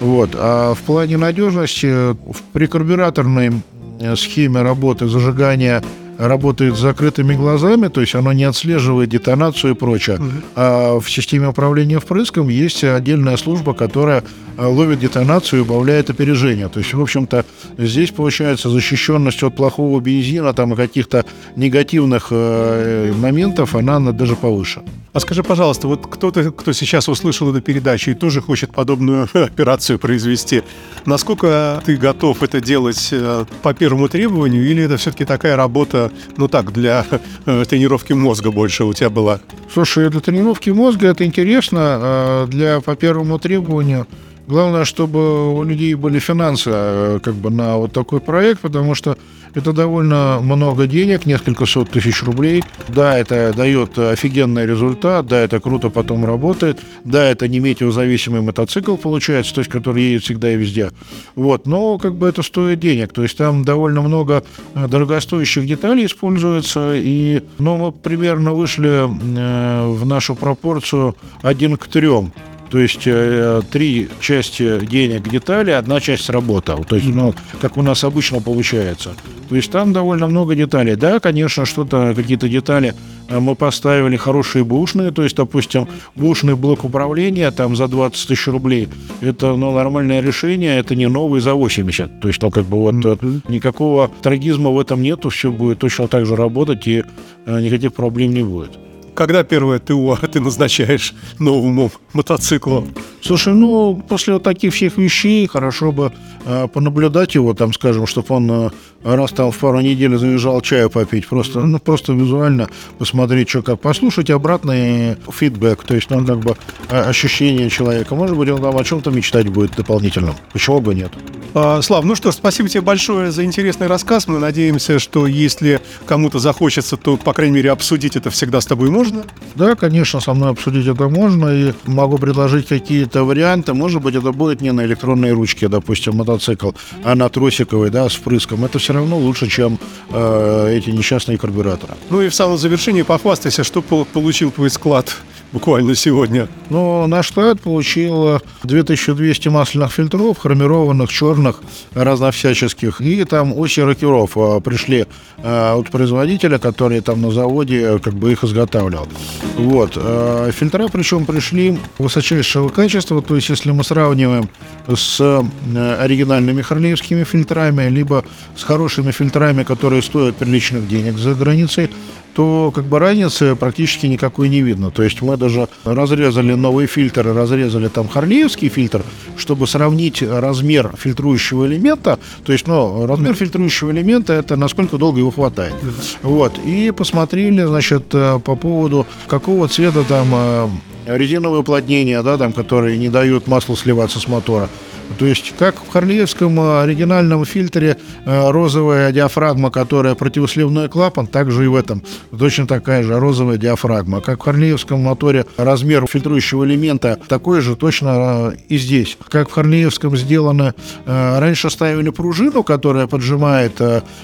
Вот. 0.00 0.30
А 0.34 0.74
в 0.74 0.78
плане 0.80 1.16
надежности 1.16 2.12
в 2.12 2.42
прикарбюраторной 2.52 3.52
э, 4.00 4.16
схеме 4.16 4.62
работы 4.62 5.08
зажигания 5.08 5.82
работает 6.18 6.76
с 6.76 6.80
закрытыми 6.80 7.34
глазами, 7.34 7.88
то 7.88 8.00
есть 8.00 8.14
оно 8.14 8.32
не 8.32 8.44
отслеживает 8.44 9.08
детонацию 9.08 9.74
и 9.74 9.76
прочее. 9.76 10.18
А 10.56 10.98
в 10.98 11.08
системе 11.08 11.48
управления 11.48 12.00
впрыском 12.00 12.48
есть 12.48 12.82
отдельная 12.82 13.36
служба, 13.36 13.72
которая 13.72 14.24
ловит 14.66 14.98
детонацию 14.98 15.60
и 15.60 15.62
убавляет 15.62 16.10
опережение. 16.10 16.68
То 16.68 16.80
есть, 16.80 16.92
в 16.92 17.00
общем-то, 17.00 17.44
здесь 17.78 18.10
получается 18.10 18.68
защищенность 18.68 19.42
от 19.42 19.54
плохого 19.54 20.00
бензина 20.00 20.52
там, 20.52 20.72
и 20.72 20.76
каких-то 20.76 21.24
негативных 21.56 22.28
э, 22.30 23.12
моментов, 23.16 23.74
она 23.74 23.98
на- 23.98 24.12
даже 24.12 24.34
повыше. 24.36 24.82
А 25.12 25.20
скажи, 25.20 25.42
пожалуйста, 25.42 25.88
вот 25.88 26.06
кто-то, 26.06 26.50
кто 26.50 26.72
сейчас 26.72 27.08
услышал 27.08 27.50
эту 27.50 27.60
передачу 27.60 28.10
и 28.10 28.14
тоже 28.14 28.40
хочет 28.40 28.72
подобную 28.72 29.28
операцию 29.32 29.98
произвести, 29.98 30.62
насколько 31.06 31.80
ты 31.84 31.96
готов 31.96 32.42
это 32.42 32.60
делать 32.60 33.08
э, 33.12 33.44
по 33.62 33.74
первому 33.74 34.08
требованию, 34.08 34.68
или 34.68 34.82
это 34.82 34.96
все-таки 34.96 35.24
такая 35.24 35.56
работа, 35.56 36.10
ну 36.36 36.48
так, 36.48 36.72
для 36.72 37.06
э, 37.46 37.64
тренировки 37.68 38.12
мозга 38.12 38.50
больше 38.50 38.84
у 38.84 38.92
тебя 38.92 39.10
была? 39.10 39.40
Слушай, 39.72 40.10
для 40.10 40.20
тренировки 40.20 40.70
мозга 40.70 41.08
это 41.08 41.24
интересно, 41.24 42.46
для 42.48 42.80
по 42.80 42.96
первому 42.96 43.38
требованию. 43.38 44.06
Главное, 44.48 44.86
чтобы 44.86 45.54
у 45.54 45.62
людей 45.62 45.92
были 45.92 46.18
финансы 46.18 46.70
э, 46.72 47.18
как 47.22 47.34
бы 47.34 47.50
на 47.50 47.76
вот 47.76 47.92
такой 47.92 48.18
проект, 48.18 48.60
потому 48.60 48.94
что 48.94 49.18
это 49.52 49.74
довольно 49.74 50.40
много 50.40 50.86
денег, 50.86 51.26
несколько 51.26 51.66
сот 51.66 51.90
тысяч 51.90 52.22
рублей. 52.22 52.64
Да, 52.88 53.18
это 53.18 53.52
дает 53.54 53.98
офигенный 53.98 54.64
результат, 54.64 55.26
да, 55.26 55.38
это 55.40 55.60
круто 55.60 55.90
потом 55.90 56.24
работает, 56.24 56.80
да, 57.04 57.28
это 57.28 57.46
не 57.46 57.60
метеозависимый 57.60 58.40
мотоцикл 58.40 58.96
получается, 58.96 59.54
то 59.54 59.58
есть 59.58 59.70
который 59.70 60.02
едет 60.02 60.22
всегда 60.22 60.50
и 60.50 60.56
везде. 60.56 60.92
Вот, 61.34 61.66
но 61.66 61.98
как 61.98 62.14
бы 62.14 62.26
это 62.26 62.42
стоит 62.42 62.80
денег, 62.80 63.12
то 63.12 63.22
есть 63.22 63.36
там 63.36 63.66
довольно 63.66 64.00
много 64.00 64.44
э, 64.74 64.88
дорогостоящих 64.88 65.66
деталей 65.66 66.06
используется, 66.06 66.94
и, 66.94 67.42
ну, 67.58 67.76
мы 67.76 67.92
примерно 67.92 68.54
вышли 68.54 68.88
э, 68.88 69.88
в 69.88 70.06
нашу 70.06 70.34
пропорцию 70.34 71.16
один 71.42 71.76
к 71.76 71.86
трем. 71.86 72.32
То 72.70 72.78
есть 72.78 73.02
э, 73.06 73.62
три 73.70 74.08
части 74.20 74.84
денег 74.84 75.28
детали, 75.28 75.70
одна 75.70 76.00
часть 76.00 76.28
работа. 76.28 76.76
То 76.88 76.96
есть, 76.96 77.08
ну, 77.08 77.34
как 77.60 77.76
у 77.76 77.82
нас 77.82 78.04
обычно 78.04 78.40
получается. 78.40 79.14
То 79.48 79.56
есть 79.56 79.70
там 79.70 79.92
довольно 79.92 80.26
много 80.26 80.54
деталей. 80.54 80.96
Да, 80.96 81.20
конечно, 81.20 81.64
что-то, 81.64 82.12
какие-то 82.14 82.48
детали 82.48 82.94
э, 83.28 83.40
мы 83.40 83.54
поставили 83.54 84.16
хорошие 84.16 84.64
бушные, 84.64 85.10
то 85.12 85.22
есть, 85.22 85.36
допустим, 85.36 85.88
бушный 86.14 86.56
блок 86.56 86.84
управления 86.84 87.50
там 87.50 87.74
за 87.74 87.88
20 87.88 88.28
тысяч 88.28 88.46
рублей. 88.48 88.88
Это 89.22 89.56
ну, 89.56 89.72
нормальное 89.72 90.20
решение, 90.20 90.78
это 90.78 90.94
не 90.94 91.08
новый 91.08 91.40
за 91.40 91.54
80. 91.54 92.20
То 92.20 92.28
есть, 92.28 92.42
ну, 92.42 92.50
как 92.50 92.64
бы 92.64 92.76
вот 92.78 92.94
э, 93.04 93.16
никакого 93.48 94.10
трагизма 94.22 94.70
в 94.70 94.78
этом 94.78 95.02
нету, 95.02 95.30
все 95.30 95.50
будет 95.50 95.78
точно 95.78 96.06
так 96.08 96.26
же 96.26 96.36
работать 96.36 96.86
и 96.86 97.04
э, 97.46 97.60
никаких 97.60 97.94
проблем 97.94 98.34
не 98.34 98.42
будет. 98.42 98.87
Когда 99.18 99.42
первое 99.42 99.80
ТО 99.80 100.16
ты 100.32 100.38
назначаешь 100.38 101.12
новому 101.40 101.90
мотоциклу? 102.12 102.86
Слушай, 103.20 103.52
ну, 103.52 104.00
после 104.08 104.34
вот 104.34 104.44
таких 104.44 104.72
всех 104.72 104.96
вещей 104.96 105.44
хорошо 105.48 105.90
бы 105.90 106.12
э, 106.44 106.68
понаблюдать 106.72 107.34
его, 107.34 107.52
там, 107.52 107.72
скажем, 107.72 108.06
чтобы 108.06 108.32
он 108.36 108.48
э, 108.50 108.70
раз 109.02 109.32
там 109.32 109.50
в 109.50 109.58
пару 109.58 109.80
недель 109.80 110.16
заезжал 110.16 110.60
чаю 110.60 110.90
попить, 110.90 111.26
просто, 111.26 111.60
ну, 111.60 111.78
просто 111.78 112.12
визуально 112.12 112.68
посмотреть, 112.98 113.48
что 113.48 113.62
как, 113.62 113.80
послушать 113.80 114.30
обратный 114.30 115.16
фидбэк, 115.30 115.84
то 115.84 115.94
есть, 115.94 116.10
ну, 116.10 116.24
как 116.24 116.40
бы 116.40 116.56
э, 116.90 117.00
ощущение 117.00 117.70
человека. 117.70 118.14
Может 118.14 118.36
быть, 118.36 118.48
он 118.50 118.60
там 118.60 118.76
о 118.76 118.84
чем-то 118.84 119.10
мечтать 119.10 119.48
будет 119.48 119.76
дополнительном. 119.76 120.34
Почему 120.52 120.80
бы 120.80 120.94
нет? 120.94 121.12
А, 121.54 121.80
Слав, 121.80 122.04
ну 122.04 122.14
что 122.14 122.30
ж, 122.30 122.34
спасибо 122.34 122.68
тебе 122.68 122.82
большое 122.82 123.30
за 123.32 123.44
интересный 123.44 123.86
рассказ. 123.86 124.28
Мы 124.28 124.38
надеемся, 124.38 124.98
что 124.98 125.26
если 125.26 125.80
кому-то 126.06 126.38
захочется, 126.38 126.96
то, 126.96 127.16
по 127.16 127.32
крайней 127.32 127.54
мере, 127.54 127.70
обсудить 127.70 128.16
это 128.16 128.30
всегда 128.30 128.60
с 128.60 128.66
тобой 128.66 128.90
можно. 128.90 129.24
Да, 129.54 129.74
конечно, 129.74 130.20
со 130.20 130.34
мной 130.34 130.50
обсудить 130.50 130.86
это 130.86 131.08
можно, 131.08 131.48
и 131.48 131.72
могу 131.86 132.18
предложить 132.18 132.68
какие-то 132.68 133.24
варианты. 133.24 133.72
Может 133.72 134.02
быть, 134.02 134.14
это 134.14 134.32
будет 134.32 134.60
не 134.60 134.72
на 134.72 134.84
электронной 134.84 135.32
ручке, 135.32 135.68
допустим, 135.68 136.16
мотоцикл, 136.16 136.72
а 137.02 137.14
на 137.14 137.28
тросиковой, 137.28 137.90
да, 137.90 138.08
с 138.08 138.14
впрыском. 138.14 138.64
Это 138.64 138.78
все 138.78 138.87
равно 138.92 139.18
лучше, 139.18 139.48
чем 139.48 139.78
э, 140.10 140.74
эти 140.76 140.90
несчастные 140.90 141.38
карбюраторы. 141.38 141.94
Ну 142.10 142.22
и 142.22 142.28
в 142.28 142.34
самом 142.34 142.58
завершении 142.58 143.02
похвастайся, 143.02 143.64
что 143.64 143.82
пол- 143.82 144.04
получил 144.04 144.50
твой 144.50 144.70
склад 144.70 145.14
буквально 145.52 145.94
сегодня. 145.94 146.48
Но 146.70 147.06
наш 147.06 147.32
сайт 147.32 147.60
получил 147.60 148.40
2200 148.64 149.48
масляных 149.48 149.92
фильтров, 149.92 150.38
хромированных, 150.38 151.10
черных, 151.10 151.60
разновсяческих. 151.94 153.00
И 153.00 153.24
там 153.24 153.52
оси 153.58 153.80
рокеров 153.80 154.32
а, 154.36 154.60
пришли 154.60 155.06
а, 155.38 155.76
от 155.76 155.90
производителя, 155.90 156.58
который 156.58 157.00
там 157.00 157.22
на 157.22 157.30
заводе 157.30 157.98
как 157.98 158.14
бы 158.14 158.32
их 158.32 158.44
изготавливал. 158.44 159.08
Вот. 159.56 159.92
А, 159.96 160.50
фильтра 160.52 160.88
причем 160.88 161.26
пришли 161.26 161.78
высочайшего 161.98 162.68
качества, 162.68 163.22
то 163.22 163.36
есть 163.36 163.48
если 163.48 163.70
мы 163.70 163.84
сравниваем 163.84 164.48
с 164.86 165.20
оригинальными 165.20 166.62
харлеевскими 166.62 167.24
фильтрами, 167.24 167.88
либо 167.88 168.24
с 168.56 168.62
хорошими 168.62 169.10
фильтрами, 169.12 169.62
которые 169.62 170.02
стоят 170.02 170.36
приличных 170.36 170.88
денег 170.88 171.18
за 171.18 171.34
границей, 171.34 171.90
то 172.38 172.70
как 172.72 172.84
бы 172.84 173.00
разницы 173.00 173.56
практически 173.56 174.06
никакой 174.06 174.48
не 174.48 174.62
видно. 174.62 174.92
То 174.92 175.02
есть 175.02 175.22
мы 175.22 175.36
даже 175.36 175.68
разрезали 175.82 176.54
новый 176.54 176.86
фильтр, 176.86 177.26
разрезали 177.26 177.88
там 177.88 178.06
харлеевский 178.06 178.68
фильтр, 178.68 179.02
чтобы 179.36 179.66
сравнить 179.66 180.22
размер 180.22 180.92
фильтрующего 180.96 181.66
элемента, 181.66 182.20
то 182.44 182.52
есть, 182.52 182.68
ну, 182.68 183.06
размер 183.06 183.34
фильтрующего 183.34 183.90
элемента 183.90 184.34
это 184.34 184.54
насколько 184.54 184.98
долго 184.98 185.18
его 185.18 185.32
хватает. 185.32 185.74
Вот. 186.22 186.56
И 186.64 186.92
посмотрели, 186.92 187.64
значит, 187.64 188.04
э, 188.12 188.38
по 188.38 188.54
поводу 188.54 189.04
какого 189.26 189.66
цвета 189.66 190.04
там 190.04 190.28
э, 190.32 190.68
резиновые 191.06 191.62
уплотнения, 191.62 192.22
да, 192.22 192.38
там, 192.38 192.52
которые 192.52 192.98
не 192.98 193.08
дают 193.08 193.48
маслу 193.48 193.74
сливаться 193.74 194.20
с 194.20 194.28
мотора. 194.28 194.68
То 195.16 195.26
есть, 195.26 195.54
как 195.58 195.76
в 195.76 195.88
Харлеевском 195.90 196.60
э, 196.60 196.82
оригинальном 196.82 197.44
фильтре 197.44 197.96
э, 198.24 198.50
розовая 198.50 199.10
диафрагма, 199.10 199.70
которая 199.70 200.14
противосливной 200.14 200.88
клапан, 200.88 201.26
так 201.26 201.50
же 201.50 201.64
и 201.64 201.68
в 201.68 201.76
этом 201.76 202.02
точно 202.36 202.66
такая 202.66 203.02
же 203.02 203.18
розовая 203.18 203.56
диафрагма. 203.56 204.20
Как 204.20 204.40
в 204.40 204.44
Харлеевском 204.44 205.00
моторе 205.00 205.46
размер 205.56 206.06
фильтрующего 206.06 206.64
элемента 206.64 207.18
такой 207.28 207.60
же 207.60 207.74
точно 207.74 208.52
э, 208.52 208.56
и 208.68 208.76
здесь. 208.76 209.16
Как 209.28 209.48
в 209.48 209.52
Харлеевском 209.52 210.16
сделано, 210.16 210.74
раньше 211.06 211.70
ставили 211.70 212.10
пружину, 212.10 212.62
которая 212.62 213.06
поджимает 213.06 213.80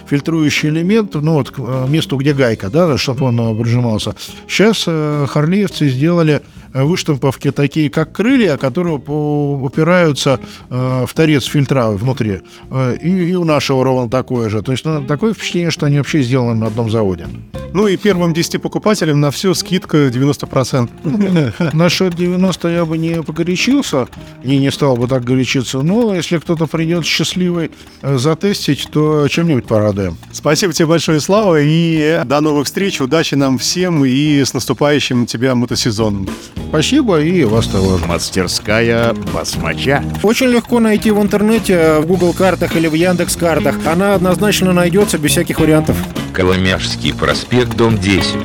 фильтрующий 0.08 0.68
элемент, 0.68 1.14
ну 1.14 1.34
вот 1.34 1.50
к 1.50 1.58
месту, 1.88 2.16
где 2.16 2.34
гайка, 2.34 2.68
да, 2.68 2.96
чтобы 2.98 3.26
он 3.26 3.56
прижимался. 3.58 4.14
Сейчас 4.48 4.84
харлеевцы 4.84 5.88
сделали 5.88 6.42
выштамповки 6.82 7.52
такие, 7.52 7.88
как 7.88 8.12
крылья, 8.12 8.56
которые 8.56 8.96
упираются 8.96 10.40
э, 10.70 11.04
в 11.06 11.14
торец 11.14 11.44
фильтра 11.44 11.88
внутри. 11.90 12.40
Э, 12.70 12.96
и, 13.00 13.30
и 13.30 13.34
у 13.34 13.44
нашего 13.44 13.84
ровно 13.84 14.10
такое 14.10 14.48
же. 14.48 14.62
То 14.62 14.72
есть 14.72 14.84
ну, 14.84 15.04
такое 15.04 15.34
впечатление, 15.34 15.70
что 15.70 15.86
они 15.86 15.98
вообще 15.98 16.22
сделаны 16.22 16.54
на 16.54 16.66
одном 16.66 16.90
заводе. 16.90 17.26
Ну 17.74 17.88
и 17.88 17.96
первым 17.96 18.32
10 18.32 18.62
покупателям 18.62 19.20
на 19.20 19.32
все 19.32 19.52
скидка 19.52 20.06
90%. 20.06 21.74
Насчет 21.74 22.14
90 22.14 22.68
я 22.68 22.84
бы 22.84 22.96
не 22.96 23.20
погорячился, 23.20 24.06
и 24.44 24.58
не 24.58 24.70
стал 24.70 24.96
бы 24.96 25.08
так 25.08 25.24
горячиться. 25.24 25.82
Но 25.82 26.14
если 26.14 26.38
кто-то 26.38 26.68
придет 26.68 27.04
счастливый 27.04 27.72
э, 28.00 28.16
затестить, 28.16 28.88
то 28.92 29.26
чем-нибудь 29.26 29.66
порадуем. 29.66 30.16
Спасибо 30.30 30.72
тебе 30.72 30.86
большое, 30.86 31.18
Слава, 31.18 31.60
и 31.60 32.22
до 32.24 32.40
новых 32.40 32.66
встреч. 32.66 33.00
Удачи 33.00 33.34
нам 33.34 33.58
всем 33.58 34.04
и 34.04 34.44
с 34.44 34.54
наступающим 34.54 35.26
тебя 35.26 35.56
мотосезоном. 35.56 36.28
Спасибо 36.68 37.20
и 37.20 37.42
вас 37.42 37.66
того 37.66 37.98
же. 37.98 38.06
Мастерская 38.06 39.14
басмача. 39.32 40.04
Очень 40.22 40.50
легко 40.50 40.78
найти 40.78 41.10
в 41.10 41.20
интернете, 41.20 41.98
в 41.98 42.06
Google 42.06 42.34
картах 42.34 42.76
или 42.76 42.86
в 42.86 42.94
Яндекс 42.94 43.34
картах. 43.34 43.74
Она 43.84 44.14
однозначно 44.14 44.72
найдется 44.72 45.18
без 45.18 45.32
всяких 45.32 45.58
вариантов. 45.58 45.96
Коломяжский 46.34 47.14
проспект, 47.14 47.63
дом 47.68 47.96
10. 47.96 48.36